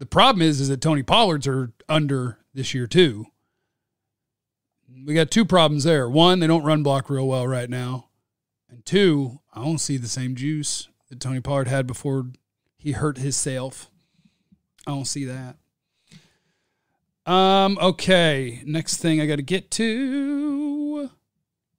The 0.00 0.06
problem 0.06 0.42
is, 0.42 0.60
is 0.60 0.68
that 0.70 0.80
Tony 0.80 1.04
Pollard's 1.04 1.46
are 1.46 1.70
under 1.88 2.38
this 2.52 2.74
year 2.74 2.88
too 2.88 3.26
we 5.06 5.14
got 5.14 5.30
two 5.30 5.44
problems 5.44 5.84
there. 5.84 6.08
One, 6.08 6.40
they 6.40 6.46
don't 6.46 6.64
run 6.64 6.82
block 6.82 7.10
real 7.10 7.26
well 7.26 7.46
right 7.46 7.70
now. 7.70 8.08
And 8.68 8.84
two, 8.84 9.40
I 9.54 9.62
don't 9.64 9.78
see 9.78 9.96
the 9.96 10.08
same 10.08 10.34
juice 10.34 10.88
that 11.08 11.20
Tony 11.20 11.40
Pollard 11.40 11.68
had 11.68 11.86
before 11.86 12.26
he 12.76 12.92
hurt 12.92 13.18
himself. 13.18 13.90
I 14.86 14.92
don't 14.92 15.04
see 15.06 15.24
that. 15.24 15.56
Um, 17.30 17.78
okay. 17.80 18.62
Next 18.64 18.98
thing 18.98 19.20
I 19.20 19.26
got 19.26 19.36
to 19.36 19.42
get 19.42 19.70
to. 19.72 21.10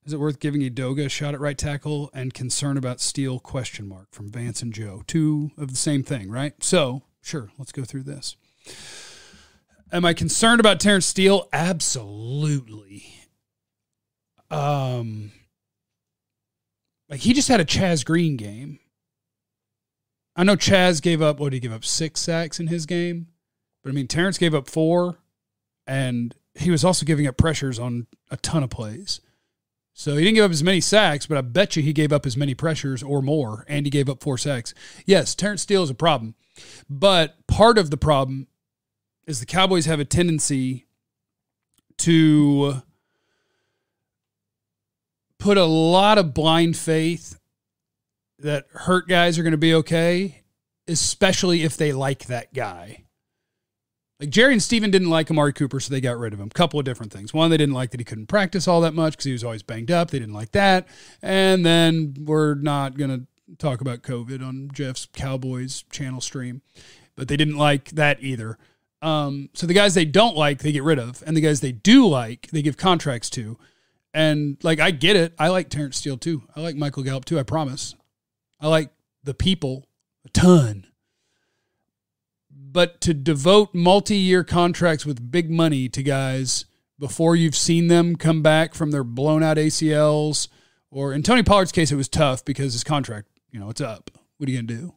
Is 0.05 0.13
it 0.13 0.19
worth 0.19 0.39
giving 0.39 0.61
Edoga 0.61 1.05
a 1.05 1.09
shot 1.09 1.33
at 1.33 1.41
right 1.41 1.57
tackle 1.57 2.09
and 2.13 2.33
concern 2.33 2.77
about 2.77 3.01
Steele 3.01 3.39
question 3.39 3.89
mark 3.89 4.07
from 4.11 4.31
Vance 4.31 4.61
and 4.61 4.73
Joe? 4.73 5.03
Two 5.05 5.51
of 5.57 5.69
the 5.69 5.77
same 5.77 6.01
thing, 6.01 6.29
right? 6.29 6.53
So, 6.63 7.03
sure, 7.21 7.49
let's 7.57 7.73
go 7.73 7.83
through 7.83 8.03
this. 8.03 8.37
Am 9.91 10.03
I 10.03 10.13
concerned 10.13 10.59
about 10.59 10.79
Terence 10.79 11.05
Steele? 11.05 11.47
Absolutely. 11.53 13.05
Um, 14.51 15.31
like 17.09 17.21
he 17.21 17.33
just 17.33 17.47
had 17.47 17.61
a 17.61 17.65
Chaz 17.65 18.05
Green 18.05 18.37
game. 18.37 18.79
I 20.35 20.43
know 20.43 20.55
Chaz 20.55 21.01
gave 21.01 21.21
up 21.21 21.39
what 21.39 21.49
did 21.49 21.55
he 21.55 21.59
give 21.61 21.73
up 21.73 21.85
six 21.85 22.21
sacks 22.21 22.59
in 22.59 22.67
his 22.67 22.85
game, 22.85 23.27
but 23.83 23.89
I 23.89 23.93
mean 23.93 24.07
Terence 24.07 24.37
gave 24.37 24.53
up 24.53 24.69
four, 24.69 25.19
and 25.87 26.35
he 26.53 26.69
was 26.69 26.83
also 26.83 27.05
giving 27.05 27.25
up 27.25 27.37
pressures 27.37 27.79
on 27.79 28.07
a 28.29 28.37
ton 28.37 28.63
of 28.63 28.69
plays. 28.69 29.21
So 29.93 30.15
he 30.15 30.23
didn't 30.23 30.35
give 30.35 30.45
up 30.45 30.51
as 30.51 30.63
many 30.63 30.79
sacks, 30.79 31.25
but 31.25 31.39
I 31.39 31.41
bet 31.41 31.75
you 31.75 31.81
he 31.81 31.91
gave 31.91 32.13
up 32.13 32.25
as 32.25 32.37
many 32.37 32.53
pressures 32.53 33.01
or 33.01 33.21
more, 33.21 33.65
and 33.67 33.85
he 33.85 33.89
gave 33.89 34.09
up 34.09 34.21
four 34.21 34.37
sacks. 34.37 34.75
Yes, 35.05 35.33
Terence 35.33 35.63
Steele 35.63 35.83
is 35.83 35.89
a 35.89 35.95
problem, 35.95 36.35
but 36.87 37.35
part 37.47 37.77
of 37.79 37.89
the 37.89 37.97
problem 37.97 38.47
is 39.27 39.41
the 39.41 39.45
Cowboys 39.45 39.85
have 39.85 39.99
a 39.99 40.05
tendency 40.05 40.87
to 41.97 42.81
put 45.37 45.57
a 45.57 45.65
lot 45.65 46.17
of 46.17 46.33
blind 46.33 46.77
faith 46.77 47.39
that 48.39 48.65
hurt 48.71 49.07
guys 49.07 49.37
are 49.37 49.43
going 49.43 49.51
to 49.51 49.57
be 49.57 49.73
okay, 49.73 50.43
especially 50.87 51.63
if 51.63 51.75
they 51.77 51.91
like 51.91 52.25
that 52.25 52.53
guy. 52.53 53.03
Like 54.19 54.29
Jerry 54.29 54.53
and 54.53 54.63
Stephen 54.63 54.89
didn't 54.89 55.09
like 55.09 55.29
Amari 55.29 55.53
Cooper, 55.53 55.79
so 55.79 55.93
they 55.93 56.01
got 56.01 56.17
rid 56.17 56.33
of 56.33 56.39
him. 56.39 56.49
Couple 56.49 56.79
of 56.79 56.85
different 56.85 57.13
things. 57.13 57.33
One, 57.33 57.51
they 57.51 57.57
didn't 57.57 57.75
like 57.75 57.91
that 57.91 57.99
he 57.99 58.03
couldn't 58.03 58.27
practice 58.27 58.67
all 58.67 58.81
that 58.81 58.95
much 58.95 59.13
because 59.13 59.25
he 59.25 59.31
was 59.31 59.43
always 59.43 59.61
banged 59.61 59.91
up. 59.91 60.09
They 60.09 60.19
didn't 60.19 60.33
like 60.33 60.53
that. 60.53 60.87
And 61.21 61.65
then 61.65 62.15
we're 62.21 62.55
not 62.55 62.97
going 62.97 63.11
to 63.11 63.55
talk 63.57 63.81
about 63.81 64.01
COVID 64.01 64.45
on 64.45 64.71
Jeff's 64.73 65.05
Cowboys 65.13 65.83
channel 65.91 66.21
stream, 66.21 66.61
but 67.15 67.27
they 67.27 67.37
didn't 67.37 67.57
like 67.57 67.91
that 67.91 68.23
either. 68.23 68.57
Um, 69.01 69.49
so 69.53 69.67
the 69.67 69.73
guys 69.73 69.93
they 69.93 70.05
don't 70.05 70.35
like, 70.35 70.59
they 70.59 70.71
get 70.71 70.83
rid 70.83 70.99
of, 70.99 71.23
and 71.25 71.37
the 71.37 71.41
guys 71.41 71.61
they 71.61 71.71
do 71.71 72.07
like, 72.07 72.47
they 72.51 72.61
give 72.61 72.77
contracts 72.77 73.29
to. 73.31 73.57
And 74.13 74.57
like 74.63 74.79
I 74.79 74.91
get 74.91 75.15
it, 75.15 75.33
I 75.37 75.49
like 75.49 75.69
Terence 75.69 75.97
Steele 75.97 76.17
too. 76.17 76.43
I 76.55 76.61
like 76.61 76.75
Michael 76.75 77.03
Gallup 77.03 77.25
too. 77.25 77.39
I 77.39 77.43
promise. 77.43 77.95
I 78.59 78.67
like 78.67 78.89
the 79.23 79.35
people 79.35 79.87
a 80.25 80.29
ton. 80.29 80.87
But 82.49 82.99
to 83.01 83.13
devote 83.13 83.73
multi-year 83.73 84.43
contracts 84.43 85.05
with 85.05 85.31
big 85.31 85.51
money 85.51 85.87
to 85.89 86.03
guys 86.03 86.65
before 86.99 87.35
you've 87.35 87.55
seen 87.55 87.87
them 87.87 88.15
come 88.15 88.41
back 88.41 88.73
from 88.73 88.91
their 88.91 89.03
blown 89.03 89.43
out 89.43 89.57
ACLs, 89.57 90.47
or 90.89 91.13
in 91.13 91.21
Tony 91.21 91.43
Pollard's 91.43 91.71
case, 91.71 91.91
it 91.91 91.95
was 91.95 92.09
tough 92.09 92.43
because 92.43 92.73
his 92.73 92.83
contract, 92.83 93.27
you 93.51 93.59
know, 93.59 93.69
it's 93.69 93.81
up. 93.81 94.11
What 94.37 94.49
are 94.49 94.51
you 94.51 94.57
gonna 94.57 94.81
do? 94.81 94.93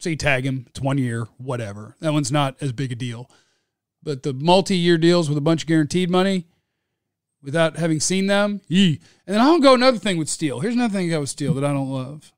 You 0.00 0.14
tag 0.14 0.44
him, 0.44 0.66
it's 0.68 0.80
one 0.80 0.98
year, 0.98 1.26
whatever. 1.36 1.96
That 2.00 2.12
one's 2.12 2.30
not 2.30 2.56
as 2.60 2.70
big 2.70 2.92
a 2.92 2.94
deal. 2.94 3.28
But 4.02 4.22
the 4.22 4.32
multi-year 4.32 4.98
deals 4.98 5.28
with 5.28 5.36
a 5.36 5.40
bunch 5.40 5.62
of 5.62 5.68
guaranteed 5.68 6.10
money, 6.10 6.46
without 7.42 7.76
having 7.76 8.00
seen 8.00 8.26
them, 8.26 8.60
yee. 8.66 9.00
And 9.26 9.34
then 9.34 9.40
I'll 9.40 9.60
go 9.60 9.74
another 9.74 9.98
thing 9.98 10.16
with 10.16 10.28
Steele. 10.28 10.60
Here's 10.60 10.74
another 10.74 10.92
thing 10.92 11.12
I 11.12 11.18
with 11.18 11.28
Steele 11.28 11.54
that 11.54 11.64
I 11.64 11.72
don't 11.72 11.90
love. 11.90 12.32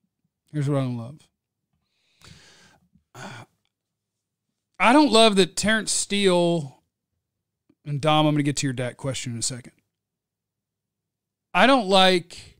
Here's 0.52 0.68
what 0.68 0.78
I 0.78 0.82
don't 0.82 0.98
love. 0.98 1.18
I 4.78 4.92
don't 4.92 5.10
love 5.10 5.36
that 5.36 5.56
Terence 5.56 5.92
Steele 5.92 6.82
and 7.84 8.00
Dom. 8.00 8.26
I'm 8.26 8.34
going 8.34 8.38
to 8.38 8.42
get 8.44 8.56
to 8.58 8.66
your 8.66 8.74
Dak 8.74 8.96
question 8.96 9.32
in 9.32 9.38
a 9.38 9.42
second. 9.42 9.72
I 11.52 11.66
don't 11.66 11.88
like. 11.88 12.58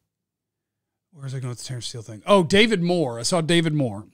Where's 1.13 1.35
I 1.35 1.39
going 1.39 1.51
with 1.51 1.59
the 1.59 1.65
Terence 1.65 1.87
Steele 1.87 2.03
thing? 2.03 2.23
Oh, 2.27 2.43
David 2.43 2.83
Moore. 2.83 3.19
I 3.19 3.23
saw 3.23 3.41
David 3.41 3.73
Moore. 3.73 4.05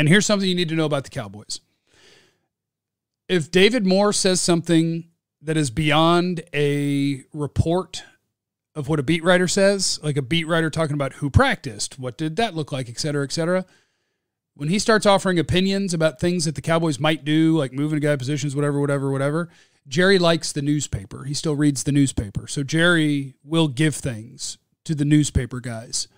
And 0.00 0.08
here's 0.08 0.24
something 0.24 0.48
you 0.48 0.54
need 0.54 0.70
to 0.70 0.74
know 0.74 0.86
about 0.86 1.04
the 1.04 1.10
Cowboys. 1.10 1.60
If 3.28 3.50
David 3.50 3.84
Moore 3.84 4.14
says 4.14 4.40
something 4.40 5.10
that 5.42 5.58
is 5.58 5.70
beyond 5.70 6.40
a 6.54 7.24
report 7.34 8.02
of 8.74 8.88
what 8.88 8.98
a 8.98 9.02
beat 9.02 9.22
writer 9.22 9.46
says, 9.46 10.00
like 10.02 10.16
a 10.16 10.22
beat 10.22 10.46
writer 10.46 10.70
talking 10.70 10.94
about 10.94 11.12
who 11.12 11.28
practiced, 11.28 11.98
what 11.98 12.16
did 12.16 12.36
that 12.36 12.54
look 12.54 12.72
like, 12.72 12.88
et 12.88 12.98
cetera, 12.98 13.22
et 13.24 13.30
cetera. 13.30 13.66
When 14.54 14.70
he 14.70 14.78
starts 14.78 15.04
offering 15.04 15.38
opinions 15.38 15.92
about 15.92 16.18
things 16.18 16.46
that 16.46 16.54
the 16.54 16.62
Cowboys 16.62 16.98
might 16.98 17.22
do, 17.22 17.58
like 17.58 17.74
moving 17.74 17.98
a 17.98 18.00
guy 18.00 18.16
positions, 18.16 18.56
whatever, 18.56 18.80
whatever, 18.80 19.12
whatever, 19.12 19.50
Jerry 19.86 20.18
likes 20.18 20.50
the 20.50 20.62
newspaper. 20.62 21.24
He 21.24 21.34
still 21.34 21.56
reads 21.56 21.82
the 21.84 21.92
newspaper. 21.92 22.46
So 22.46 22.62
Jerry 22.62 23.34
will 23.44 23.68
give 23.68 23.96
things 23.96 24.56
to 24.84 24.94
the 24.94 25.04
newspaper 25.04 25.60
guys. 25.60 26.08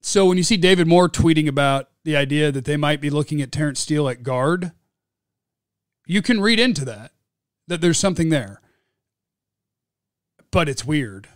So 0.00 0.26
when 0.26 0.36
you 0.36 0.44
see 0.44 0.56
David 0.56 0.86
Moore 0.86 1.08
tweeting 1.08 1.48
about 1.48 1.88
the 2.04 2.16
idea 2.16 2.52
that 2.52 2.64
they 2.64 2.76
might 2.76 3.00
be 3.00 3.10
looking 3.10 3.40
at 3.40 3.50
Terence 3.50 3.80
Steele 3.80 4.08
at 4.08 4.22
guard, 4.22 4.72
you 6.06 6.22
can 6.22 6.40
read 6.40 6.60
into 6.60 6.84
that, 6.84 7.12
that 7.66 7.80
there's 7.80 7.98
something 7.98 8.28
there. 8.28 8.60
But 10.50 10.68
it's 10.68 10.84
weird 10.84 11.28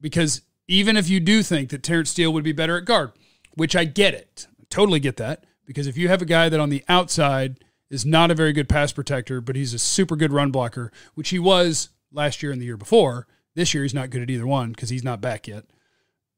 because 0.00 0.42
even 0.68 0.96
if 0.96 1.08
you 1.08 1.20
do 1.20 1.42
think 1.42 1.70
that 1.70 1.82
Terence 1.82 2.10
Steele 2.10 2.32
would 2.32 2.44
be 2.44 2.52
better 2.52 2.76
at 2.76 2.84
guard, 2.84 3.12
which 3.54 3.74
I 3.74 3.84
get 3.84 4.14
it, 4.14 4.46
totally 4.68 5.00
get 5.00 5.16
that, 5.16 5.44
because 5.64 5.86
if 5.86 5.96
you 5.96 6.08
have 6.08 6.20
a 6.20 6.26
guy 6.26 6.48
that 6.48 6.60
on 6.60 6.68
the 6.68 6.84
outside 6.88 7.64
is 7.90 8.04
not 8.06 8.30
a 8.30 8.34
very 8.34 8.52
good 8.52 8.68
pass 8.68 8.92
protector, 8.92 9.40
but 9.40 9.56
he's 9.56 9.74
a 9.74 9.78
super 9.78 10.16
good 10.16 10.32
run 10.32 10.50
blocker, 10.50 10.92
which 11.14 11.30
he 11.30 11.38
was 11.38 11.90
last 12.12 12.42
year 12.42 12.52
and 12.52 12.60
the 12.60 12.66
year 12.66 12.76
before. 12.76 13.26
This 13.54 13.74
year 13.74 13.82
he's 13.82 13.94
not 13.94 14.10
good 14.10 14.22
at 14.22 14.30
either 14.30 14.46
one 14.46 14.70
because 14.70 14.90
he's 14.90 15.04
not 15.04 15.20
back 15.20 15.48
yet. 15.48 15.64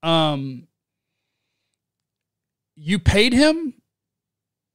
Um, 0.02 0.66
you 2.76 2.98
paid 2.98 3.32
him 3.32 3.74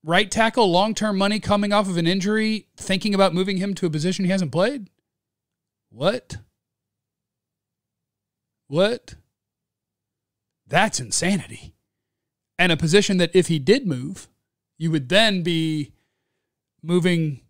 right 0.04 0.30
tackle 0.30 0.72
long 0.72 0.94
term 0.94 1.18
money 1.18 1.40
coming 1.40 1.74
off 1.74 1.90
of 1.90 1.98
an 1.98 2.08
injury, 2.08 2.68
thinking 2.78 3.14
about 3.14 3.34
moving 3.34 3.58
him 3.58 3.74
to 3.76 3.86
a 3.86 3.90
position 3.90 4.26
he 4.26 4.32
hasn't 4.32 4.52
played. 4.52 4.90
What? 5.90 6.38
What? 8.68 9.16
That's 10.68 11.00
insanity. 11.00 11.74
And 12.60 12.72
a 12.72 12.78
position 12.78 13.18
that 13.18 13.32
if 13.34 13.48
he 13.48 13.60
did 13.60 13.88
move, 13.88 14.28
you 14.78 14.92
would 14.92 15.10
then 15.10 15.44
be 15.44 15.94
moving 16.82 17.42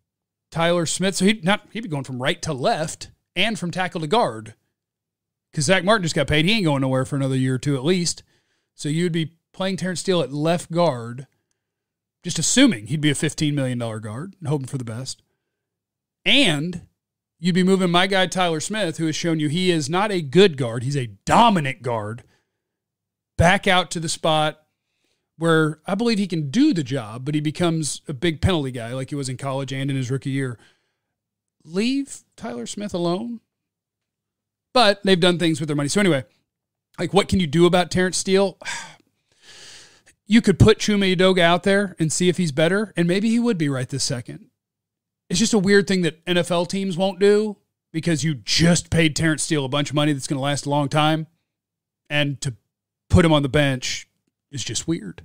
Tyler 0.52 0.86
Smith. 0.86 1.16
So 1.16 1.26
he'd 1.26 1.44
not 1.44 1.68
he'd 1.72 1.82
be 1.82 1.90
going 1.90 2.04
from 2.04 2.22
right 2.22 2.42
to 2.42 2.54
left 2.54 3.12
and 3.36 3.58
from 3.58 3.72
tackle 3.72 4.02
to 4.02 4.08
guard. 4.08 4.54
Because 5.52 5.66
Zack 5.66 5.84
Martin 5.84 6.04
just 6.04 6.16
got 6.16 6.28
paid. 6.28 6.46
He 6.46 6.52
ain't 6.54 6.66
going 6.66 6.82
nowhere 6.82 7.06
for 7.06 7.16
another 7.16 7.36
year 7.36 7.56
or 7.56 7.60
two 7.60 7.76
at 7.76 7.86
least. 7.86 8.24
So 8.76 8.90
you'd 8.90 9.12
be 9.12 9.37
playing 9.58 9.76
Terence 9.76 10.02
Steele 10.02 10.22
at 10.22 10.32
left 10.32 10.72
guard, 10.72 11.26
just 12.24 12.38
assuming 12.38 12.88
he'd 12.88 13.02
be 13.02 13.10
a 13.10 13.16
$15 13.16 13.54
million 13.54 13.80
guard, 13.80 14.36
and 14.40 14.48
hoping 14.48 14.68
for 14.68 14.78
the 14.78 14.84
best. 14.84 15.24
And 16.24 16.88
you'd 17.40 17.56
be 17.56 17.64
moving 17.64 17.90
my 17.90 18.06
guy 18.06 18.28
Tyler 18.28 18.60
Smith, 18.60 18.98
who 18.98 19.08
has 19.08 19.16
shown 19.16 19.40
you 19.40 19.50
he 19.50 19.72
is 19.72 19.90
not 19.90 20.12
a 20.12 20.22
good 20.22 20.58
guard, 20.58 20.84
he's 20.84 20.96
a 20.96 21.08
dominant 21.26 21.82
guard, 21.82 22.24
back 23.36 23.68
out 23.68 23.90
to 23.92 24.00
the 24.00 24.08
spot 24.08 24.62
where 25.40 25.80
I 25.88 25.96
believe 25.96 26.20
he 26.20 26.28
can 26.28 26.52
do 26.52 26.72
the 26.72 26.84
job, 26.84 27.26
but 27.26 27.34
he 27.34 27.42
becomes 27.42 28.02
a 28.08 28.14
big 28.14 28.42
penalty 28.42 28.72
guy 28.72 28.94
like 28.94 29.10
he 29.10 29.16
was 29.16 29.30
in 29.30 29.38
college 29.38 29.74
and 29.74 29.90
in 29.90 29.98
his 29.98 30.12
rookie 30.12 30.30
year. 30.30 30.60
Leave 31.64 32.20
Tyler 32.36 32.68
Smith 32.68 32.94
alone. 32.94 33.40
But 34.72 35.02
they've 35.04 35.20
done 35.20 35.40
things 35.40 35.60
with 35.60 35.68
their 35.68 35.76
money. 35.76 35.90
So 35.90 36.00
anyway, 36.00 36.26
like 37.00 37.12
what 37.12 37.28
can 37.28 37.40
you 37.40 37.48
do 37.48 37.66
about 37.66 37.90
Terence 37.90 38.18
Steele? 38.18 38.60
You 40.28 40.42
could 40.42 40.60
put 40.60 40.80
Chuma 40.80 41.16
Edoga 41.16 41.40
out 41.40 41.64
there 41.64 41.96
and 42.00 42.12
see 42.12 42.28
if 42.28 42.38
he's 42.38 42.52
better, 42.52 42.94
and 42.98 43.08
maybe 43.08 43.30
he 43.30 43.40
would 43.40 43.58
be 43.58 43.70
right 43.70 43.88
this 43.88 44.04
second. 44.04 44.50
It's 45.30 45.40
just 45.40 45.54
a 45.54 45.60
weird 45.60 45.88
thing 45.88 46.02
that 46.02 46.24
NFL 46.26 46.68
teams 46.68 46.98
won't 46.98 47.20
do 47.20 47.58
because 47.92 48.24
you 48.24 48.36
just 48.36 48.90
paid 48.90 49.16
Terence 49.16 49.44
Steele 49.44 49.66
a 49.66 49.70
bunch 49.70 49.90
of 49.90 49.96
money 49.96 50.14
that's 50.14 50.28
going 50.28 50.38
to 50.38 50.44
last 50.44 50.66
a 50.66 50.70
long 50.70 50.90
time. 50.90 51.28
And 52.10 52.40
to 52.42 52.56
put 53.10 53.26
him 53.26 53.34
on 53.34 53.44
the 53.44 53.50
bench 53.50 54.08
is 54.52 54.64
just 54.64 54.88
weird. 54.88 55.24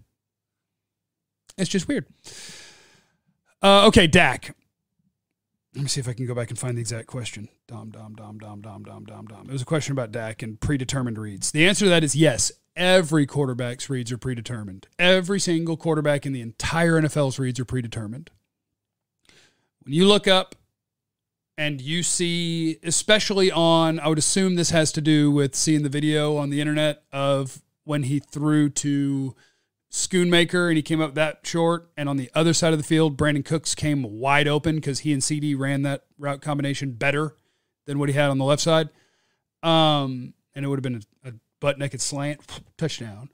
It's 1.58 1.70
just 1.70 1.86
weird. 1.86 2.06
Uh, 3.62 3.86
okay, 3.86 4.06
Dak. 4.06 4.56
Let 5.74 5.82
me 5.82 5.88
see 5.88 6.00
if 6.00 6.08
I 6.08 6.12
can 6.12 6.26
go 6.26 6.34
back 6.34 6.50
and 6.50 6.58
find 6.58 6.76
the 6.76 6.80
exact 6.80 7.06
question. 7.06 7.48
Dom, 7.66 7.90
dom, 7.90 8.14
dom, 8.14 8.38
dom, 8.38 8.60
dom, 8.60 8.82
dom, 8.82 9.04
dom, 9.04 9.26
dom. 9.26 9.46
It 9.48 9.52
was 9.52 9.62
a 9.62 9.66
question 9.66 9.92
about 9.92 10.12
Dak 10.12 10.42
and 10.42 10.60
predetermined 10.60 11.18
reads. 11.18 11.50
The 11.50 11.66
answer 11.66 11.86
to 11.86 11.88
that 11.90 12.04
is 12.04 12.14
yes. 12.14 12.52
Every 12.74 13.26
quarterback's 13.26 13.90
reads 13.90 14.10
are 14.12 14.18
predetermined. 14.18 14.88
Every 14.98 15.38
single 15.38 15.76
quarterback 15.76 16.24
in 16.24 16.32
the 16.32 16.40
entire 16.40 17.00
NFL's 17.00 17.38
reads 17.38 17.60
are 17.60 17.64
predetermined. 17.64 18.30
When 19.82 19.92
you 19.92 20.06
look 20.06 20.26
up 20.26 20.54
and 21.58 21.80
you 21.80 22.02
see, 22.02 22.78
especially 22.82 23.50
on, 23.50 24.00
I 24.00 24.08
would 24.08 24.18
assume 24.18 24.54
this 24.54 24.70
has 24.70 24.90
to 24.92 25.00
do 25.00 25.30
with 25.30 25.54
seeing 25.54 25.82
the 25.82 25.88
video 25.90 26.36
on 26.36 26.50
the 26.50 26.60
internet 26.60 27.02
of 27.12 27.62
when 27.84 28.04
he 28.04 28.20
threw 28.20 28.70
to 28.70 29.34
Schoonmaker 29.90 30.68
and 30.68 30.76
he 30.76 30.82
came 30.82 31.00
up 31.00 31.14
that 31.14 31.40
short. 31.44 31.90
And 31.96 32.08
on 32.08 32.16
the 32.16 32.30
other 32.34 32.54
side 32.54 32.72
of 32.72 32.78
the 32.78 32.84
field, 32.84 33.18
Brandin 33.18 33.44
Cooks 33.44 33.74
came 33.74 34.02
wide 34.02 34.48
open 34.48 34.76
because 34.76 35.00
he 35.00 35.12
and 35.12 35.22
CD 35.22 35.54
ran 35.54 35.82
that 35.82 36.04
route 36.18 36.40
combination 36.40 36.92
better 36.92 37.34
than 37.84 37.98
what 37.98 38.08
he 38.08 38.14
had 38.14 38.30
on 38.30 38.38
the 38.38 38.44
left 38.44 38.62
side. 38.62 38.88
Um, 39.62 40.32
and 40.54 40.64
it 40.64 40.68
would 40.68 40.78
have 40.78 40.82
been 40.82 41.02
a, 41.24 41.28
a 41.28 41.32
butt 41.62 41.78
naked 41.78 42.02
slant 42.02 42.40
touchdown. 42.76 43.30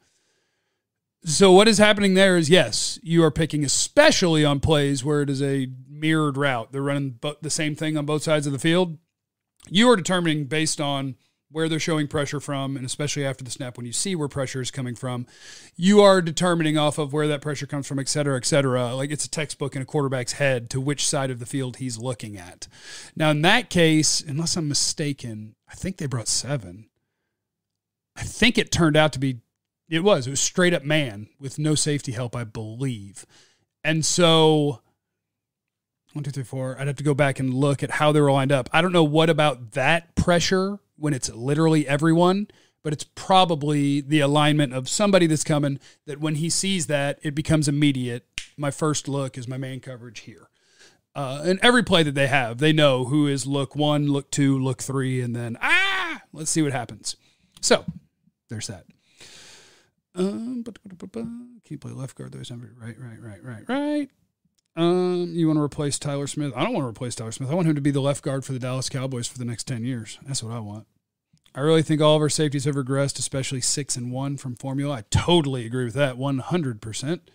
So 1.24 1.50
what 1.50 1.66
is 1.66 1.78
happening 1.78 2.14
there 2.14 2.36
is 2.36 2.48
yes, 2.48 3.00
you 3.02 3.24
are 3.24 3.30
picking, 3.32 3.64
especially 3.64 4.44
on 4.44 4.60
plays 4.60 5.04
where 5.04 5.22
it 5.22 5.30
is 5.30 5.42
a 5.42 5.68
mirrored 5.88 6.36
route. 6.36 6.70
They're 6.70 6.80
running 6.80 7.18
the 7.42 7.50
same 7.50 7.74
thing 7.74 7.96
on 7.96 8.06
both 8.06 8.22
sides 8.22 8.46
of 8.46 8.52
the 8.52 8.58
field. 8.60 8.98
You 9.68 9.90
are 9.90 9.96
determining 9.96 10.44
based 10.44 10.80
on 10.80 11.16
where 11.50 11.68
they're 11.68 11.80
showing 11.80 12.06
pressure 12.06 12.40
from, 12.40 12.76
and 12.76 12.84
especially 12.84 13.24
after 13.24 13.42
the 13.42 13.50
snap 13.50 13.76
when 13.76 13.86
you 13.86 13.92
see 13.92 14.14
where 14.14 14.28
pressure 14.28 14.60
is 14.60 14.70
coming 14.70 14.94
from, 14.94 15.26
you 15.76 16.00
are 16.00 16.20
determining 16.20 16.76
off 16.76 16.98
of 16.98 17.12
where 17.12 17.26
that 17.26 17.40
pressure 17.40 17.66
comes 17.66 17.86
from, 17.86 17.98
et 17.98 18.08
cetera, 18.08 18.36
et 18.36 18.44
cetera. 18.44 18.94
Like 18.94 19.10
it's 19.10 19.24
a 19.24 19.30
textbook 19.30 19.74
in 19.74 19.82
a 19.82 19.86
quarterback's 19.86 20.32
head 20.32 20.68
to 20.70 20.80
which 20.80 21.06
side 21.06 21.30
of 21.30 21.38
the 21.38 21.46
field 21.46 21.78
he's 21.78 21.98
looking 21.98 22.36
at. 22.36 22.68
Now, 23.16 23.30
in 23.30 23.42
that 23.42 23.70
case, 23.70 24.20
unless 24.20 24.56
I'm 24.56 24.68
mistaken, 24.68 25.54
I 25.68 25.74
think 25.74 25.96
they 25.96 26.06
brought 26.06 26.28
seven. 26.28 26.90
I 28.18 28.22
think 28.22 28.58
it 28.58 28.72
turned 28.72 28.96
out 28.96 29.12
to 29.12 29.18
be, 29.18 29.40
it 29.88 30.02
was, 30.02 30.26
it 30.26 30.30
was 30.30 30.40
straight 30.40 30.74
up 30.74 30.84
man 30.84 31.28
with 31.38 31.58
no 31.58 31.74
safety 31.74 32.12
help, 32.12 32.34
I 32.34 32.44
believe. 32.44 33.24
And 33.84 34.04
so, 34.04 34.80
one, 36.12 36.24
two, 36.24 36.32
three, 36.32 36.42
four. 36.42 36.76
I'd 36.78 36.88
have 36.88 36.96
to 36.96 37.04
go 37.04 37.14
back 37.14 37.38
and 37.38 37.54
look 37.54 37.82
at 37.82 37.92
how 37.92 38.10
they 38.10 38.20
were 38.20 38.32
lined 38.32 38.50
up. 38.50 38.68
I 38.72 38.82
don't 38.82 38.92
know 38.92 39.04
what 39.04 39.30
about 39.30 39.72
that 39.72 40.16
pressure 40.16 40.80
when 40.96 41.14
it's 41.14 41.30
literally 41.30 41.86
everyone, 41.86 42.48
but 42.82 42.92
it's 42.92 43.04
probably 43.04 44.00
the 44.00 44.20
alignment 44.20 44.74
of 44.74 44.88
somebody 44.88 45.28
that's 45.28 45.44
coming 45.44 45.78
that 46.06 46.18
when 46.18 46.34
he 46.34 46.50
sees 46.50 46.88
that, 46.88 47.20
it 47.22 47.34
becomes 47.34 47.68
immediate. 47.68 48.26
My 48.56 48.72
first 48.72 49.06
look 49.06 49.38
is 49.38 49.46
my 49.46 49.58
man 49.58 49.78
coverage 49.78 50.20
here. 50.20 50.48
Uh, 51.14 51.42
and 51.44 51.60
every 51.62 51.84
play 51.84 52.02
that 52.02 52.14
they 52.14 52.26
have, 52.26 52.58
they 52.58 52.72
know 52.72 53.04
who 53.04 53.28
is 53.28 53.46
look 53.46 53.76
one, 53.76 54.08
look 54.08 54.30
two, 54.30 54.58
look 54.58 54.82
three, 54.82 55.20
and 55.20 55.36
then 55.36 55.56
ah, 55.62 56.20
let's 56.32 56.50
see 56.50 56.62
what 56.62 56.72
happens. 56.72 57.16
So 57.60 57.84
there's 58.48 58.68
that. 58.68 58.84
Um, 60.14 60.64
can 60.64 61.60
you 61.68 61.78
play 61.78 61.92
left 61.92 62.16
guard? 62.16 62.32
There's 62.32 62.50
number 62.50 62.72
right, 62.80 62.96
right, 62.98 63.20
right, 63.20 63.42
right, 63.42 63.68
right. 63.68 64.10
Um, 64.74 65.32
you 65.34 65.46
want 65.46 65.58
to 65.58 65.62
replace 65.62 65.98
Tyler 65.98 66.26
Smith? 66.26 66.52
I 66.54 66.62
don't 66.62 66.72
want 66.72 66.84
to 66.84 66.88
replace 66.88 67.14
Tyler 67.14 67.32
Smith. 67.32 67.50
I 67.50 67.54
want 67.54 67.68
him 67.68 67.74
to 67.74 67.80
be 67.80 67.90
the 67.90 68.00
left 68.00 68.22
guard 68.22 68.44
for 68.44 68.52
the 68.52 68.58
Dallas 68.58 68.88
Cowboys 68.88 69.26
for 69.26 69.38
the 69.38 69.44
next 69.44 69.64
ten 69.64 69.84
years. 69.84 70.18
That's 70.26 70.42
what 70.42 70.52
I 70.52 70.60
want. 70.60 70.86
I 71.54 71.60
really 71.60 71.82
think 71.82 72.00
all 72.00 72.14
of 72.14 72.22
our 72.22 72.28
safeties 72.28 72.64
have 72.64 72.76
regressed, 72.76 73.18
especially 73.18 73.60
six 73.60 73.96
and 73.96 74.12
one 74.12 74.36
from 74.36 74.54
formula. 74.54 74.96
I 74.96 75.04
totally 75.10 75.66
agree 75.66 75.84
with 75.84 75.94
that, 75.94 76.16
one 76.16 76.38
hundred 76.38 76.80
percent. 76.80 77.30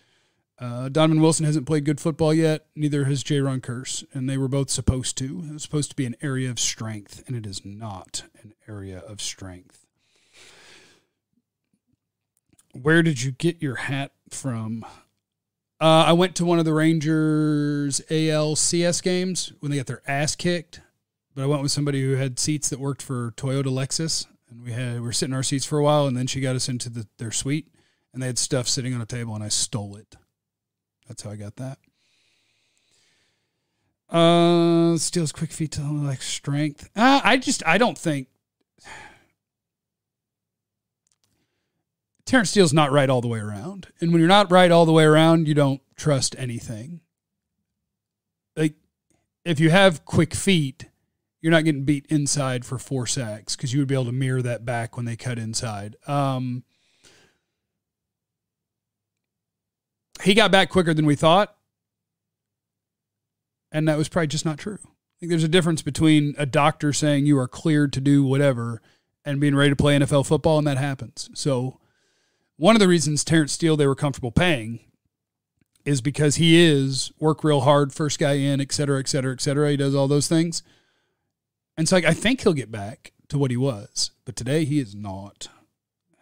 Uh, 0.58 0.88
Donovan 0.88 1.20
Wilson 1.20 1.44
hasn't 1.44 1.66
played 1.66 1.84
good 1.84 2.00
football 2.00 2.32
yet. 2.32 2.66
Neither 2.76 3.04
has 3.04 3.24
Jayron 3.24 3.60
Kearse, 3.60 4.04
and 4.14 4.30
they 4.30 4.38
were 4.38 4.48
both 4.48 4.70
supposed 4.70 5.18
to. 5.18 5.44
It 5.48 5.52
was 5.54 5.62
supposed 5.62 5.90
to 5.90 5.96
be 5.96 6.06
an 6.06 6.16
area 6.22 6.48
of 6.48 6.60
strength, 6.60 7.24
and 7.26 7.36
it 7.36 7.44
is 7.44 7.64
not 7.64 8.22
an 8.42 8.54
area 8.68 9.00
of 9.00 9.20
strength. 9.20 9.83
Where 12.74 13.02
did 13.02 13.22
you 13.22 13.30
get 13.30 13.62
your 13.62 13.76
hat 13.76 14.12
from? 14.30 14.84
Uh, 15.80 16.04
I 16.06 16.12
went 16.12 16.34
to 16.36 16.44
one 16.44 16.58
of 16.58 16.64
the 16.64 16.72
Rangers 16.72 18.00
ALCS 18.10 19.02
games 19.02 19.52
when 19.60 19.70
they 19.70 19.76
got 19.76 19.86
their 19.86 20.02
ass 20.08 20.34
kicked, 20.34 20.80
but 21.34 21.42
I 21.42 21.46
went 21.46 21.62
with 21.62 21.70
somebody 21.70 22.02
who 22.02 22.12
had 22.16 22.38
seats 22.38 22.68
that 22.70 22.80
worked 22.80 23.02
for 23.02 23.32
Toyota 23.36 23.66
Lexus, 23.66 24.26
and 24.50 24.62
we 24.62 24.72
had 24.72 24.94
we 24.94 25.00
were 25.00 25.12
sitting 25.12 25.32
in 25.32 25.36
our 25.36 25.42
seats 25.42 25.64
for 25.64 25.78
a 25.78 25.84
while, 25.84 26.06
and 26.06 26.16
then 26.16 26.26
she 26.26 26.40
got 26.40 26.56
us 26.56 26.68
into 26.68 26.88
the, 26.88 27.06
their 27.18 27.30
suite, 27.30 27.68
and 28.12 28.22
they 28.22 28.26
had 28.26 28.38
stuff 28.38 28.66
sitting 28.66 28.92
on 28.92 29.00
a 29.00 29.06
table, 29.06 29.34
and 29.34 29.44
I 29.44 29.48
stole 29.48 29.96
it. 29.96 30.16
That's 31.06 31.22
how 31.22 31.30
I 31.30 31.36
got 31.36 31.56
that. 31.56 31.78
Uh, 34.08 34.96
steals 34.96 35.32
quick 35.32 35.52
feet 35.52 35.72
to 35.72 35.82
like 35.82 36.22
strength. 36.22 36.90
Uh, 36.96 37.20
I 37.22 37.36
just 37.36 37.64
I 37.66 37.78
don't 37.78 37.98
think 37.98 38.28
Terence 42.26 42.50
Steele's 42.50 42.72
not 42.72 42.92
right 42.92 43.10
all 43.10 43.20
the 43.20 43.28
way 43.28 43.38
around. 43.38 43.88
And 44.00 44.12
when 44.12 44.20
you're 44.20 44.28
not 44.28 44.50
right 44.50 44.70
all 44.70 44.86
the 44.86 44.92
way 44.92 45.04
around, 45.04 45.46
you 45.46 45.54
don't 45.54 45.82
trust 45.96 46.34
anything. 46.38 47.00
Like 48.56 48.74
if 49.44 49.60
you 49.60 49.70
have 49.70 50.04
quick 50.04 50.34
feet, 50.34 50.86
you're 51.40 51.52
not 51.52 51.64
getting 51.64 51.84
beat 51.84 52.06
inside 52.08 52.64
for 52.64 52.78
four 52.78 53.06
sacks 53.06 53.54
because 53.54 53.74
you 53.74 53.80
would 53.80 53.88
be 53.88 53.94
able 53.94 54.06
to 54.06 54.12
mirror 54.12 54.40
that 54.40 54.64
back 54.64 54.96
when 54.96 55.04
they 55.04 55.16
cut 55.16 55.38
inside. 55.38 55.96
Um, 56.06 56.64
he 60.22 60.32
got 60.32 60.50
back 60.50 60.70
quicker 60.70 60.94
than 60.94 61.04
we 61.04 61.16
thought. 61.16 61.54
And 63.70 63.88
that 63.88 63.98
was 63.98 64.08
probably 64.08 64.28
just 64.28 64.44
not 64.44 64.58
true. 64.58 64.78
I 64.82 65.20
think 65.20 65.30
there's 65.30 65.44
a 65.44 65.48
difference 65.48 65.82
between 65.82 66.34
a 66.38 66.46
doctor 66.46 66.92
saying 66.92 67.26
you 67.26 67.38
are 67.38 67.48
cleared 67.48 67.92
to 67.94 68.00
do 68.00 68.24
whatever 68.24 68.80
and 69.24 69.40
being 69.40 69.56
ready 69.56 69.70
to 69.70 69.76
play 69.76 69.98
NFL 69.98 70.26
football, 70.26 70.58
and 70.58 70.66
that 70.66 70.78
happens. 70.78 71.28
So, 71.34 71.80
one 72.56 72.76
of 72.76 72.80
the 72.80 72.88
reasons 72.88 73.24
Terence 73.24 73.52
Steele 73.52 73.76
they 73.76 73.86
were 73.86 73.94
comfortable 73.94 74.30
paying 74.30 74.80
is 75.84 76.00
because 76.00 76.36
he 76.36 76.56
is 76.56 77.12
work 77.18 77.44
real 77.44 77.62
hard, 77.62 77.92
first 77.92 78.18
guy 78.18 78.34
in, 78.34 78.60
et 78.60 78.72
cetera, 78.72 78.98
et 78.98 79.08
cetera, 79.08 79.32
et 79.32 79.40
cetera. 79.40 79.70
He 79.70 79.76
does 79.76 79.94
all 79.94 80.08
those 80.08 80.28
things. 80.28 80.62
And 81.76 81.88
so, 81.88 81.96
like, 81.96 82.04
I 82.04 82.14
think 82.14 82.40
he'll 82.40 82.52
get 82.52 82.70
back 82.70 83.12
to 83.28 83.36
what 83.36 83.50
he 83.50 83.56
was. 83.56 84.12
But 84.24 84.36
today, 84.36 84.64
he 84.64 84.78
is 84.78 84.94
not. 84.94 85.48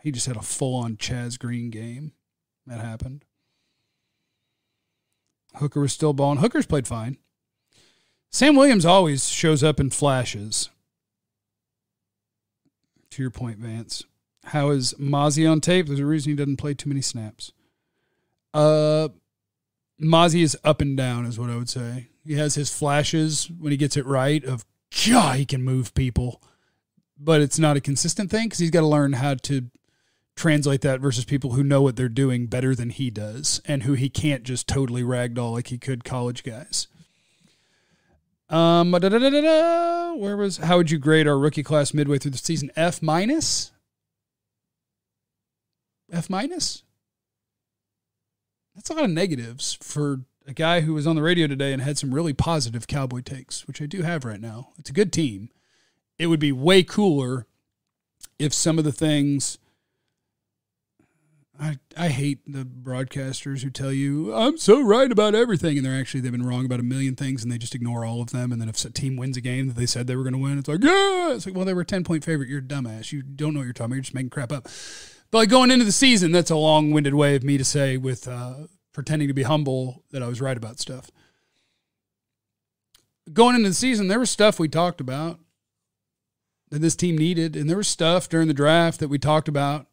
He 0.03 0.11
just 0.11 0.27
had 0.27 0.37
a 0.37 0.43
full 0.43 0.75
on 0.75 0.97
Chaz 0.97 1.39
Green 1.39 1.71
game. 1.71 2.13
That 2.67 2.81
happened. 2.81 3.25
Hooker 5.57 5.81
was 5.81 5.93
still 5.93 6.13
balling. 6.13 6.39
Hooker's 6.39 6.67
played 6.67 6.89
fine. 6.89 7.19
Sam 8.31 8.57
Williams 8.57 8.87
always 8.87 9.29
shows 9.29 9.63
up 9.63 9.79
in 9.79 9.91
flashes. 9.91 10.71
To 13.11 13.23
your 13.23 13.31
point, 13.31 13.59
Vance. 13.59 14.05
How 14.45 14.71
is 14.71 14.95
Mazi 14.95 15.51
on 15.51 15.61
tape? 15.61 15.87
There's 15.87 16.01
a 16.01 16.07
reason 16.07 16.31
he 16.33 16.37
doesn't 16.37 16.57
play 16.57 16.75
too 16.75 16.89
many 16.89 17.01
snaps. 17.01 17.53
Uh, 18.53 19.09
Mazi 20.01 20.43
is 20.43 20.57
up 20.65 20.81
and 20.81 20.97
down, 20.97 21.27
is 21.27 21.39
what 21.39 21.51
I 21.51 21.57
would 21.57 21.69
say. 21.69 22.09
He 22.25 22.35
has 22.35 22.55
his 22.55 22.73
flashes 22.73 23.51
when 23.51 23.71
he 23.71 23.77
gets 23.77 23.97
it 23.97 24.07
right 24.07 24.45
of, 24.45 24.65
God, 25.07 25.37
he 25.39 25.47
can 25.47 25.63
move 25.63 25.95
people. 25.95 26.43
But 27.19 27.41
it's 27.41 27.59
not 27.59 27.77
a 27.77 27.81
consistent 27.81 28.31
thing 28.31 28.47
because 28.47 28.59
he's 28.59 28.71
got 28.71 28.81
to 28.81 28.87
learn 28.87 29.15
how 29.15 29.35
to 29.35 29.71
translate 30.35 30.81
that 30.81 31.01
versus 31.01 31.25
people 31.25 31.53
who 31.53 31.63
know 31.63 31.83
what 31.83 31.97
they're 31.97 32.09
doing 32.09 32.47
better 32.47 32.75
than 32.75 32.91
he 32.91 33.11
does 33.11 33.61
and 33.65 33.85
who 33.85 33.93
he 33.93 34.09
can't 34.09 34.43
just 34.43 34.67
totally 34.67 35.03
ragdoll 35.03 35.53
like 35.53 35.69
he 35.69 35.79
could 35.79 36.05
college 36.05 36.43
guys. 36.43 36.89
Um, 38.49 38.93
where 38.93 40.37
was 40.37 40.59
how 40.59 40.77
would 40.77 40.91
you 40.91 40.99
grade 40.99 41.27
our 41.27 41.39
rookie 41.39 41.63
class 41.63 41.95
midway 41.95 42.19
through 42.19 42.33
the 42.33 42.39
season? 42.39 42.71
F 42.77 43.01
minus. 43.01 43.73
F 46.13 46.29
minus. 46.31 46.83
That's 48.75 48.91
a 48.91 48.95
lot 48.95 49.05
of 49.05 49.11
negatives 49.11 49.77
for 49.81 50.21
a 50.47 50.53
guy 50.53 50.81
who 50.81 50.95
was 50.95 51.07
on 51.07 51.17
the 51.17 51.23
radio 51.23 51.47
today 51.47 51.73
and 51.73 51.83
had 51.83 51.99
some 51.99 52.15
really 52.15 52.33
positive 52.33 52.87
cowboy 52.87 53.21
takes, 53.21 53.67
which 53.67 53.81
I 53.81 53.87
do 53.87 54.03
have 54.03 54.25
right 54.25 54.41
now. 54.41 54.71
It's 54.79 54.91
a 54.91 54.95
good 54.95 55.13
team. 55.13 55.51
It 56.19 56.27
would 56.27 56.41
be 56.41 56.53
way 56.53 56.83
cooler 56.83 57.47
if 58.39 58.53
some 58.53 58.79
of 58.79 58.85
the 58.85 58.93
things 58.93 59.59
I, 61.61 61.79
I 61.97 62.09
hate 62.09 62.41
the 62.47 62.65
broadcasters 62.65 63.63
who 63.63 63.71
tell 63.71 63.93
you 63.93 64.35
I'm 64.35 64.57
so 64.57 64.83
right 64.83 65.11
about 65.11 65.35
everything 65.35 65.77
and 65.77 65.87
they're 65.87 65.99
actually 65.99 66.21
they've 66.21 66.33
been 66.33 66.47
wrong 66.47 66.65
about 66.65 66.81
a 66.81 66.85
million 66.85 67.15
things 67.15 67.43
and 67.43 67.53
they 67.53 67.59
just 67.59 67.75
ignore 67.75 68.05
all 68.05 68.21
of 68.21 68.31
them 68.31 68.53
and 68.53 68.61
then 68.61 68.69
if 68.69 68.85
a 68.85 68.91
team 68.91 69.17
wins 69.17 69.37
a 69.37 69.41
game 69.41 69.69
that 69.69 69.77
they 69.77 69.87
said 69.87 70.07
they 70.07 70.17
were 70.17 70.25
going 70.25 70.33
to 70.33 70.39
win 70.39 70.59
it's 70.59 70.67
like 70.67 70.83
yeah 70.83 71.33
it's 71.33 71.47
like 71.47 71.55
well 71.55 71.65
they 71.65 71.75
were 71.75 71.83
a 71.83 71.87
10 71.87 72.05
point 72.05 72.25
favorite 72.25 72.49
you're 72.49 72.59
a 72.59 72.63
dumbass 72.63 73.13
you 73.13 73.23
don't 73.23 73.55
know 73.55 73.61
what 73.61 73.65
you're 73.65 73.73
talking 73.73 73.87
about 73.87 73.97
you're 73.97 74.03
just 74.03 74.15
making 74.15 74.31
crap 74.31 74.51
up 74.51 74.67
but 75.33 75.39
like 75.39 75.49
going 75.49 75.73
into 75.73 75.85
the 75.85 75.91
season 75.91 76.31
that's 76.31 76.51
a 76.51 76.57
long-winded 76.57 77.15
way 77.15 77.35
of 77.35 77.43
me 77.43 77.59
to 77.59 77.65
say 77.65 77.97
with 77.97 78.29
uh, 78.29 78.55
pretending 78.93 79.27
to 79.27 79.35
be 79.35 79.43
humble 79.43 80.05
that 80.13 80.23
I 80.23 80.29
was 80.29 80.41
right 80.41 80.57
about 80.57 80.79
stuff 80.79 81.11
going 83.33 83.57
into 83.57 83.69
the 83.69 83.75
season 83.75 84.07
there 84.07 84.21
was 84.21 84.31
stuff 84.31 84.61
we 84.61 84.69
talked 84.69 85.01
about 85.01 85.41
that 86.71 86.79
this 86.79 86.97
team 86.97 87.19
needed 87.19 87.57
and 87.57 87.69
there 87.69 87.77
was 87.77 87.89
stuff 87.89 88.29
during 88.29 88.47
the 88.47 88.55
draft 88.55 89.01
that 89.01 89.09
we 89.09 89.19
talked 89.19 89.49
about 89.49 89.89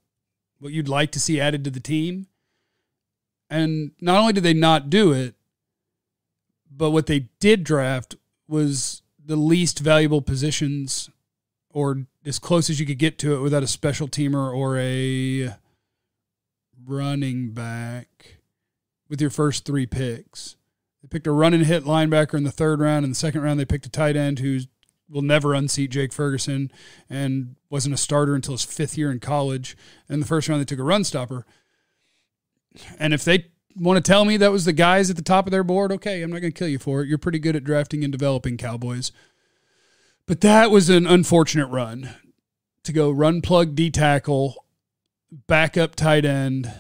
what 0.60 0.74
you'd 0.74 0.90
like 0.90 1.12
to 1.12 1.20
see 1.20 1.40
added 1.40 1.64
to 1.64 1.70
the 1.70 1.80
team. 1.80 2.28
And 3.50 3.92
not 4.00 4.20
only 4.20 4.34
did 4.34 4.44
they 4.44 4.54
not 4.54 4.90
do 4.90 5.12
it, 5.12 5.36
but 6.70 6.92
what 6.92 7.08
they 7.08 7.30
did 7.40 7.64
draft 7.64 8.16
was 8.48 9.02
the 9.24 9.36
least 9.36 9.80
valuable 9.80 10.22
positions 10.22 11.10
or 11.72 12.06
as 12.30 12.38
close 12.38 12.70
as 12.70 12.80
you 12.80 12.86
could 12.86 13.00
get 13.00 13.18
to 13.18 13.34
it 13.34 13.42
without 13.42 13.64
a 13.64 13.68
special 13.68 14.08
teamer 14.08 14.56
or 14.56 14.78
a 14.78 15.56
running 16.86 17.50
back 17.50 18.38
with 19.10 19.20
your 19.20 19.32
first 19.32 19.66
three 19.66 19.88
picks. 19.88 20.56
They 21.02 21.08
picked 21.08 21.26
a 21.26 21.32
run 21.32 21.56
and 21.56 21.66
hit 21.66 21.86
linebacker 21.86 22.36
in 22.36 22.44
the 22.44 22.52
third 22.52 22.80
round. 22.80 23.04
In 23.04 23.12
the 23.12 23.16
second 23.16 23.42
round, 23.42 23.60
they 23.60 23.66
picked 23.66 23.88
a 23.88 23.90
tight 23.90 24.16
end 24.16 24.40
who 24.40 24.60
will 25.10 25.24
never 25.24 25.56
unseat 25.56 25.90
Jake 25.90 26.14
Ferguson 26.14 26.72
and 27.10 27.56
wasn't 27.72 27.96
a 27.96 27.98
starter 27.98 28.36
until 28.36 28.54
his 28.54 28.64
fifth 28.64 28.96
year 28.96 29.12
in 29.12 29.20
college. 29.20 29.76
And 30.08 30.22
the 30.22 30.28
first 30.28 30.48
round, 30.48 30.62
they 30.62 30.66
took 30.66 30.78
a 30.78 30.84
run 30.84 31.04
stopper. 31.04 31.48
And 33.00 33.12
if 33.12 33.26
they 33.26 33.48
want 33.76 33.98
to 33.98 34.08
tell 34.08 34.24
me 34.24 34.38
that 34.38 34.52
was 34.52 34.66
the 34.66 34.74
guys 34.74 35.10
at 35.10 35.16
the 35.16 35.24
top 35.24 35.48
of 35.48 35.52
their 35.52 35.64
board, 35.64 35.92
okay, 35.94 36.22
I'm 36.22 36.30
not 36.30 36.42
going 36.42 36.54
to 36.54 36.60
kill 36.60 36.68
you 36.68 36.78
for 36.78 37.02
it. 37.02 37.08
You're 37.08 37.18
pretty 37.18 37.40
good 37.40 37.56
at 37.56 37.64
drafting 37.64 38.04
and 38.04 38.12
developing 38.12 38.56
Cowboys. 38.56 39.12
But 40.30 40.42
that 40.42 40.70
was 40.70 40.90
an 40.90 41.08
unfortunate 41.08 41.66
run 41.70 42.14
to 42.84 42.94
go 42.94 43.10
run 43.10 43.42
plug 43.42 43.74
D 43.74 43.90
tackle, 43.90 44.64
backup 45.48 45.96
tight 45.96 46.24
end, 46.24 46.72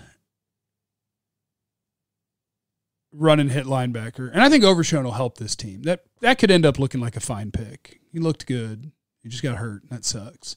run 3.11 3.39
and 3.39 3.51
hit 3.51 3.65
linebacker. 3.65 4.29
And 4.31 4.43
I 4.43 4.49
think 4.49 4.63
Overshown 4.63 5.03
will 5.03 5.13
help 5.13 5.39
this 5.39 5.55
team. 5.55 5.81
That 5.81 6.03
that 6.21 6.37
could 6.37 6.51
end 6.51 6.63
up 6.63 6.77
looking 6.77 7.01
like 7.01 7.15
a 7.15 7.19
fine 7.19 7.49
pick. 7.49 7.99
He 8.13 8.19
looked 8.19 8.45
good. 8.45 8.91
He 9.23 9.29
just 9.29 9.41
got 9.41 9.57
hurt. 9.57 9.81
That 9.89 10.05
sucks. 10.05 10.55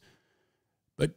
But 0.98 1.12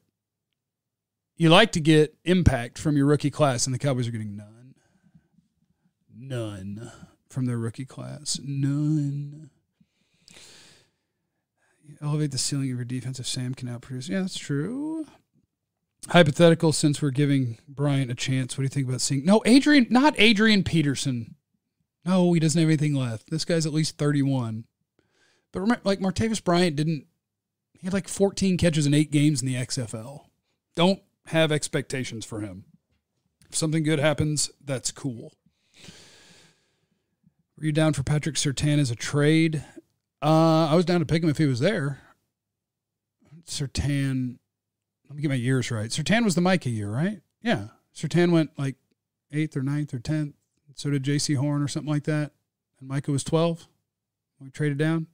you 1.35 1.49
like 1.49 1.73
to 1.73 1.81
get 1.81 2.15
impact 2.23 2.77
from 2.77 2.95
your 2.95 3.05
rookie 3.05 3.29
class, 3.29 3.67
and 3.67 3.75
the 3.75 3.79
Cowboys 3.79 4.07
are 4.07 4.11
getting 4.11 4.37
none. 4.37 4.75
None 6.17 6.89
from 7.27 7.47
their 7.47 7.57
rookie 7.57 7.83
class. 7.83 8.39
None. 8.41 9.49
Elevate 12.01 12.31
the 12.31 12.37
ceiling 12.37 12.71
of 12.71 12.77
your 12.77 12.85
defense 12.85 13.19
if 13.19 13.27
Sam 13.27 13.53
can 13.53 13.67
outproduce. 13.67 14.09
Yeah, 14.09 14.21
that's 14.21 14.37
true. 14.37 15.05
Hypothetical, 16.09 16.71
since 16.71 17.01
we're 17.01 17.09
giving 17.09 17.57
Bryant 17.67 18.11
a 18.11 18.15
chance, 18.15 18.57
what 18.57 18.61
do 18.61 18.63
you 18.63 18.69
think 18.69 18.87
about 18.87 19.01
seeing? 19.01 19.25
No, 19.25 19.41
Adrian, 19.45 19.87
not 19.89 20.13
Adrian 20.17 20.63
Peterson. 20.63 21.35
No, 22.05 22.31
he 22.33 22.39
doesn't 22.39 22.59
have 22.59 22.69
anything 22.69 22.93
left. 22.93 23.31
This 23.31 23.45
guy's 23.45 23.65
at 23.65 23.73
least 23.73 23.97
31. 23.97 24.65
But 25.51 25.61
remember, 25.61 25.81
like 25.83 25.99
Martavis 25.99 26.43
Bryant 26.43 26.75
didn't, 26.75 27.07
he 27.79 27.87
had 27.87 27.93
like 27.93 28.07
14 28.07 28.57
catches 28.57 28.85
in 28.85 28.93
eight 28.93 29.11
games 29.11 29.41
in 29.41 29.47
the 29.47 29.55
XFL. 29.55 30.25
Don't 30.75 31.01
have 31.27 31.51
expectations 31.51 32.25
for 32.25 32.41
him. 32.41 32.65
If 33.49 33.55
something 33.55 33.83
good 33.83 33.99
happens, 33.99 34.51
that's 34.63 34.91
cool. 34.91 35.33
Were 37.57 37.65
you 37.65 37.71
down 37.71 37.93
for 37.93 38.03
Patrick 38.03 38.35
Surtain 38.35 38.79
as 38.79 38.91
a 38.91 38.95
trade? 38.95 39.63
Uh, 40.25 40.65
I 40.71 40.73
was 40.73 40.85
down 40.85 41.01
to 41.01 41.05
pick 41.05 41.21
him 41.21 41.29
if 41.29 41.37
he 41.37 41.45
was 41.45 41.59
there. 41.59 42.01
Surtain, 43.45 44.39
let 45.07 45.15
me 45.15 45.21
get 45.21 45.29
my 45.29 45.35
years 45.35 45.69
right. 45.69 45.91
Surtain 45.91 46.23
was 46.23 46.33
the 46.33 46.41
Micah 46.41 46.71
year, 46.71 46.89
right? 46.89 47.21
Yeah. 47.43 47.67
Surtain 47.95 48.31
went 48.31 48.49
like 48.57 48.75
eighth 49.31 49.55
or 49.55 49.61
ninth 49.61 49.93
or 49.93 49.99
tenth. 49.99 50.33
So 50.73 50.89
did 50.89 51.03
Jaycee 51.03 51.37
Horn 51.37 51.61
or 51.61 51.67
something 51.67 51.91
like 51.91 52.05
that. 52.05 52.31
And 52.79 52.89
Micah 52.89 53.11
was 53.11 53.23
12 53.23 53.67
we 54.39 54.49
traded 54.49 54.79
down. 54.79 55.05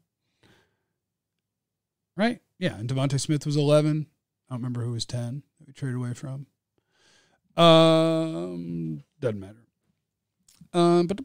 Right? 2.15 2.39
Yeah. 2.57 2.77
And 2.77 2.89
DeVonta 2.89 3.19
Smith 3.19 3.45
was 3.45 3.57
11. 3.57 4.07
I 4.49 4.53
don't 4.53 4.61
remember 4.61 4.83
who 4.83 4.93
was 4.93 5.05
10 5.05 5.43
that 5.59 5.67
we 5.67 5.73
traded 5.73 5.97
away 5.97 6.13
from. 6.13 6.47
Um, 7.61 9.03
doesn't 9.19 9.39
matter. 9.39 9.67
Um, 10.73 11.07
but 11.07 11.19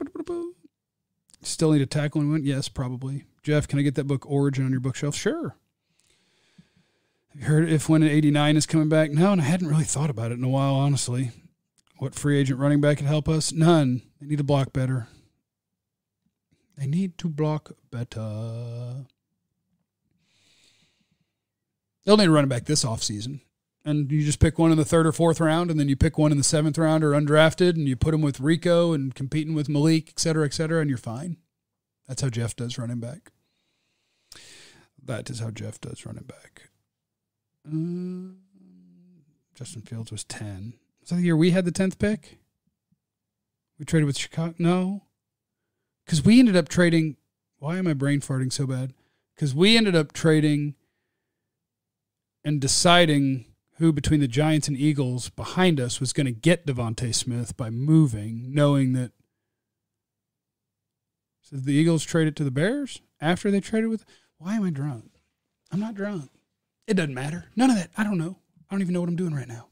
still 1.42 1.70
need 1.70 1.82
a 1.82 1.86
tackle 1.86 2.20
and 2.20 2.32
win? 2.32 2.44
Yes, 2.44 2.68
probably. 2.68 3.24
Jeff, 3.46 3.68
can 3.68 3.78
I 3.78 3.82
get 3.82 3.94
that 3.94 4.08
book 4.08 4.28
Origin 4.28 4.64
on 4.64 4.72
your 4.72 4.80
bookshelf? 4.80 5.14
Sure. 5.14 5.54
Have 7.28 7.40
you 7.40 7.46
heard 7.46 7.70
if 7.70 7.88
when 7.88 8.02
an 8.02 8.08
89 8.08 8.56
is 8.56 8.66
coming 8.66 8.88
back? 8.88 9.12
No, 9.12 9.30
and 9.30 9.40
I 9.40 9.44
hadn't 9.44 9.68
really 9.68 9.84
thought 9.84 10.10
about 10.10 10.32
it 10.32 10.38
in 10.38 10.42
a 10.42 10.48
while, 10.48 10.74
honestly. 10.74 11.30
What 11.98 12.16
free 12.16 12.40
agent 12.40 12.58
running 12.58 12.80
back 12.80 12.96
could 12.96 13.06
help 13.06 13.28
us? 13.28 13.52
None. 13.52 14.02
They 14.20 14.26
need 14.26 14.38
to 14.38 14.44
block 14.44 14.72
better. 14.72 15.06
They 16.76 16.88
need 16.88 17.18
to 17.18 17.28
block 17.28 17.70
better. 17.88 19.04
They'll 22.04 22.16
need 22.16 22.26
a 22.26 22.30
running 22.32 22.48
back 22.48 22.64
this 22.64 22.84
offseason. 22.84 23.42
And 23.84 24.10
you 24.10 24.24
just 24.24 24.40
pick 24.40 24.58
one 24.58 24.72
in 24.72 24.76
the 24.76 24.84
third 24.84 25.06
or 25.06 25.12
fourth 25.12 25.40
round, 25.40 25.70
and 25.70 25.78
then 25.78 25.88
you 25.88 25.94
pick 25.94 26.18
one 26.18 26.32
in 26.32 26.38
the 26.38 26.42
seventh 26.42 26.78
round 26.78 27.04
or 27.04 27.12
undrafted, 27.12 27.76
and 27.76 27.86
you 27.86 27.94
put 27.94 28.10
them 28.10 28.22
with 28.22 28.40
Rico 28.40 28.92
and 28.92 29.14
competing 29.14 29.54
with 29.54 29.68
Malik, 29.68 30.08
et 30.08 30.18
cetera, 30.18 30.46
et 30.46 30.52
cetera, 30.52 30.80
and 30.80 30.90
you're 30.90 30.98
fine. 30.98 31.36
That's 32.08 32.22
how 32.22 32.28
Jeff 32.28 32.56
does 32.56 32.76
running 32.76 32.98
back. 32.98 33.30
That 35.06 35.30
is 35.30 35.40
how 35.40 35.50
Jeff 35.50 35.80
does 35.80 36.04
running 36.04 36.24
back. 36.24 36.70
Uh, 37.66 38.34
Justin 39.54 39.82
Fields 39.82 40.10
was 40.10 40.24
10. 40.24 40.74
Was 41.00 41.10
that 41.10 41.16
the 41.16 41.22
year 41.22 41.36
we 41.36 41.52
had 41.52 41.64
the 41.64 41.72
10th 41.72 41.98
pick? 41.98 42.38
We 43.78 43.84
traded 43.84 44.06
with 44.06 44.18
Chicago? 44.18 44.54
No. 44.58 45.04
Because 46.04 46.24
we 46.24 46.38
ended 46.38 46.56
up 46.56 46.68
trading. 46.68 47.16
Why 47.58 47.78
am 47.78 47.86
I 47.86 47.92
brain 47.94 48.20
farting 48.20 48.52
so 48.52 48.66
bad? 48.66 48.92
Because 49.34 49.54
we 49.54 49.76
ended 49.76 49.94
up 49.94 50.12
trading 50.12 50.74
and 52.44 52.60
deciding 52.60 53.46
who 53.78 53.92
between 53.92 54.20
the 54.20 54.28
Giants 54.28 54.68
and 54.68 54.76
Eagles 54.76 55.28
behind 55.30 55.78
us 55.78 56.00
was 56.00 56.12
going 56.12 56.26
to 56.26 56.32
get 56.32 56.66
DeVonta 56.66 57.14
Smith 57.14 57.56
by 57.56 57.70
moving, 57.70 58.54
knowing 58.54 58.92
that. 58.94 59.12
So 61.42 61.56
the 61.56 61.74
Eagles 61.74 62.04
traded 62.04 62.36
to 62.36 62.44
the 62.44 62.50
Bears 62.50 63.00
after 63.20 63.50
they 63.50 63.60
traded 63.60 63.90
with. 63.90 64.04
Why 64.38 64.56
am 64.56 64.64
I 64.64 64.70
drunk? 64.70 65.10
I'm 65.72 65.80
not 65.80 65.94
drunk. 65.94 66.30
It 66.86 66.94
doesn't 66.94 67.14
matter. 67.14 67.46
None 67.56 67.70
of 67.70 67.76
that. 67.76 67.90
I 67.96 68.04
don't 68.04 68.18
know. 68.18 68.36
I 68.68 68.74
don't 68.74 68.82
even 68.82 68.94
know 68.94 69.00
what 69.00 69.08
I'm 69.08 69.16
doing 69.16 69.34
right 69.34 69.48
now. 69.48 69.66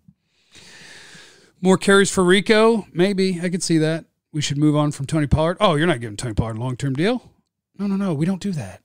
More 1.61 1.79
carries 1.79 2.11
for 2.11 2.25
Rico? 2.25 2.87
Maybe. 2.93 3.41
I 3.41 3.49
could 3.49 3.63
see 3.63 3.79
that. 3.79 4.05
We 4.33 4.41
should 4.41 4.59
move 4.59 4.75
on 4.77 4.91
from 4.91 5.07
Tony 5.07 5.27
Pollard. 5.27 5.57
Oh, 5.61 5.77
you're 5.77 5.87
not 5.87 6.01
giving 6.01 6.17
Tony 6.17 6.35
Pollard 6.35 6.57
a 6.57 6.61
long 6.61 6.77
term 6.77 6.95
deal? 6.95 7.31
No, 7.79 7.87
no, 7.87 7.97
no. 7.97 8.15
We 8.15 8.27
don't 8.27 8.43
do 8.43 8.53
that. 8.53 8.83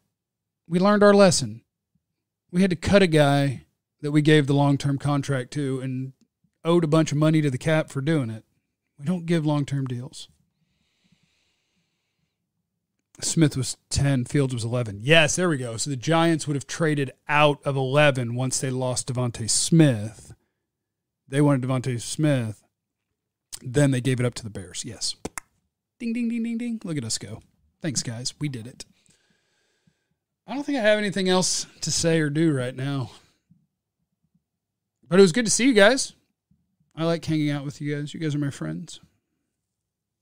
We 0.67 0.79
learned 0.79 1.03
our 1.03 1.13
lesson. 1.13 1.61
We 2.51 2.61
had 2.61 2.69
to 2.69 2.75
cut 2.75 3.01
a 3.01 3.07
guy 3.07 3.65
that 4.01 4.11
we 4.11 4.21
gave 4.21 4.47
the 4.47 4.53
long 4.53 4.77
term 4.77 4.97
contract 4.97 5.51
to 5.51 5.81
and 5.81 6.13
owed 6.63 6.83
a 6.83 6.87
bunch 6.87 7.11
of 7.11 7.17
money 7.17 7.41
to 7.41 7.49
the 7.49 7.57
cap 7.57 7.89
for 7.89 8.01
doing 8.01 8.29
it. 8.29 8.43
We 8.97 9.05
don't 9.05 9.25
give 9.25 9.45
long 9.45 9.65
term 9.65 9.85
deals. 9.85 10.29
Smith 13.21 13.57
was 13.57 13.77
10, 13.89 14.25
Fields 14.25 14.53
was 14.53 14.63
11. 14.63 14.99
Yes, 15.01 15.35
there 15.35 15.49
we 15.49 15.57
go. 15.57 15.77
So 15.77 15.89
the 15.89 15.95
Giants 15.95 16.47
would 16.47 16.55
have 16.55 16.67
traded 16.67 17.11
out 17.27 17.59
of 17.65 17.75
11 17.75 18.35
once 18.35 18.59
they 18.59 18.69
lost 18.69 19.07
DeVonta 19.07 19.49
Smith. 19.49 20.33
They 21.27 21.41
wanted 21.41 21.67
DeVonta 21.67 21.99
Smith. 22.01 22.63
Then 23.61 23.91
they 23.91 24.01
gave 24.01 24.19
it 24.19 24.25
up 24.25 24.35
to 24.35 24.43
the 24.43 24.49
Bears. 24.49 24.85
Yes. 24.85 25.15
Ding, 25.99 26.13
ding, 26.13 26.29
ding, 26.29 26.43
ding, 26.43 26.57
ding. 26.57 26.81
Look 26.83 26.97
at 26.97 27.03
us 27.03 27.17
go. 27.17 27.41
Thanks, 27.81 28.03
guys. 28.03 28.33
We 28.39 28.47
did 28.47 28.67
it. 28.67 28.85
I 30.47 30.53
don't 30.55 30.63
think 30.63 30.77
I 30.77 30.81
have 30.81 30.97
anything 30.97 31.29
else 31.29 31.67
to 31.81 31.91
say 31.91 32.19
or 32.19 32.29
do 32.29 32.53
right 32.53 32.75
now. 32.75 33.11
But 35.07 35.19
it 35.19 35.21
was 35.21 35.31
good 35.31 35.45
to 35.45 35.51
see 35.51 35.65
you 35.65 35.73
guys. 35.73 36.13
I 36.95 37.03
like 37.03 37.23
hanging 37.23 37.51
out 37.51 37.65
with 37.65 37.81
you 37.81 37.95
guys. 37.95 38.13
You 38.13 38.19
guys 38.19 38.33
are 38.33 38.39
my 38.39 38.49
friends. 38.49 38.99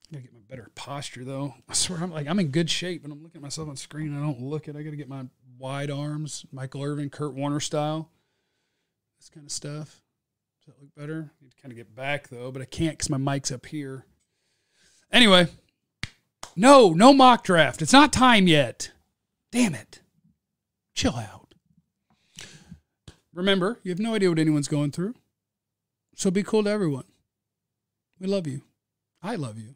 I 0.10 0.15
gotta 0.15 0.23
get 0.23 0.33
my 0.33 0.37
better 0.47 0.69
posture 0.75 1.23
though. 1.23 1.53
I 1.69 1.73
swear 1.73 1.99
I'm 2.01 2.12
like 2.12 2.27
I'm 2.27 2.39
in 2.39 2.49
good 2.49 2.69
shape, 2.69 3.03
and 3.03 3.13
I'm 3.13 3.23
looking 3.23 3.39
at 3.39 3.43
myself 3.43 3.69
on 3.69 3.75
screen. 3.75 4.17
I 4.17 4.21
don't 4.21 4.41
look 4.41 4.67
it. 4.67 4.75
I 4.75 4.83
gotta 4.83 4.95
get 4.95 5.10
my 5.10 5.25
wide 5.57 5.91
arms, 5.91 6.45
Michael 6.51 6.83
Irvin, 6.83 7.10
Kurt 7.10 7.33
Warner 7.33 7.60
style. 7.60 8.10
This 9.19 9.29
kind 9.29 9.45
of 9.45 9.51
stuff. 9.51 10.01
Does 10.60 10.73
that 10.73 10.81
look 10.81 10.93
better? 10.95 11.31
I 11.39 11.43
need 11.43 11.51
to 11.51 11.62
kind 11.62 11.71
of 11.71 11.77
get 11.77 11.95
back 11.95 12.29
though, 12.29 12.51
but 12.51 12.62
I 12.62 12.65
can't 12.65 12.97
because 12.97 13.10
my 13.10 13.17
mic's 13.17 13.51
up 13.51 13.65
here. 13.65 14.05
Anyway, 15.12 15.47
no, 16.55 16.91
no 16.91 17.13
mock 17.13 17.43
draft. 17.43 17.81
It's 17.81 17.93
not 17.93 18.12
time 18.12 18.47
yet. 18.47 18.91
Damn 19.51 19.75
it. 19.75 20.01
Chill 20.93 21.15
out. 21.15 21.53
Remember, 23.33 23.79
you 23.83 23.91
have 23.91 23.99
no 23.99 24.15
idea 24.15 24.29
what 24.29 24.39
anyone's 24.39 24.67
going 24.67 24.91
through. 24.91 25.13
So 26.15 26.31
be 26.31 26.41
cool 26.41 26.63
to 26.63 26.69
everyone. 26.69 27.03
We 28.19 28.25
love 28.25 28.47
you. 28.47 28.62
I 29.21 29.36
love 29.36 29.60
you. 29.60 29.75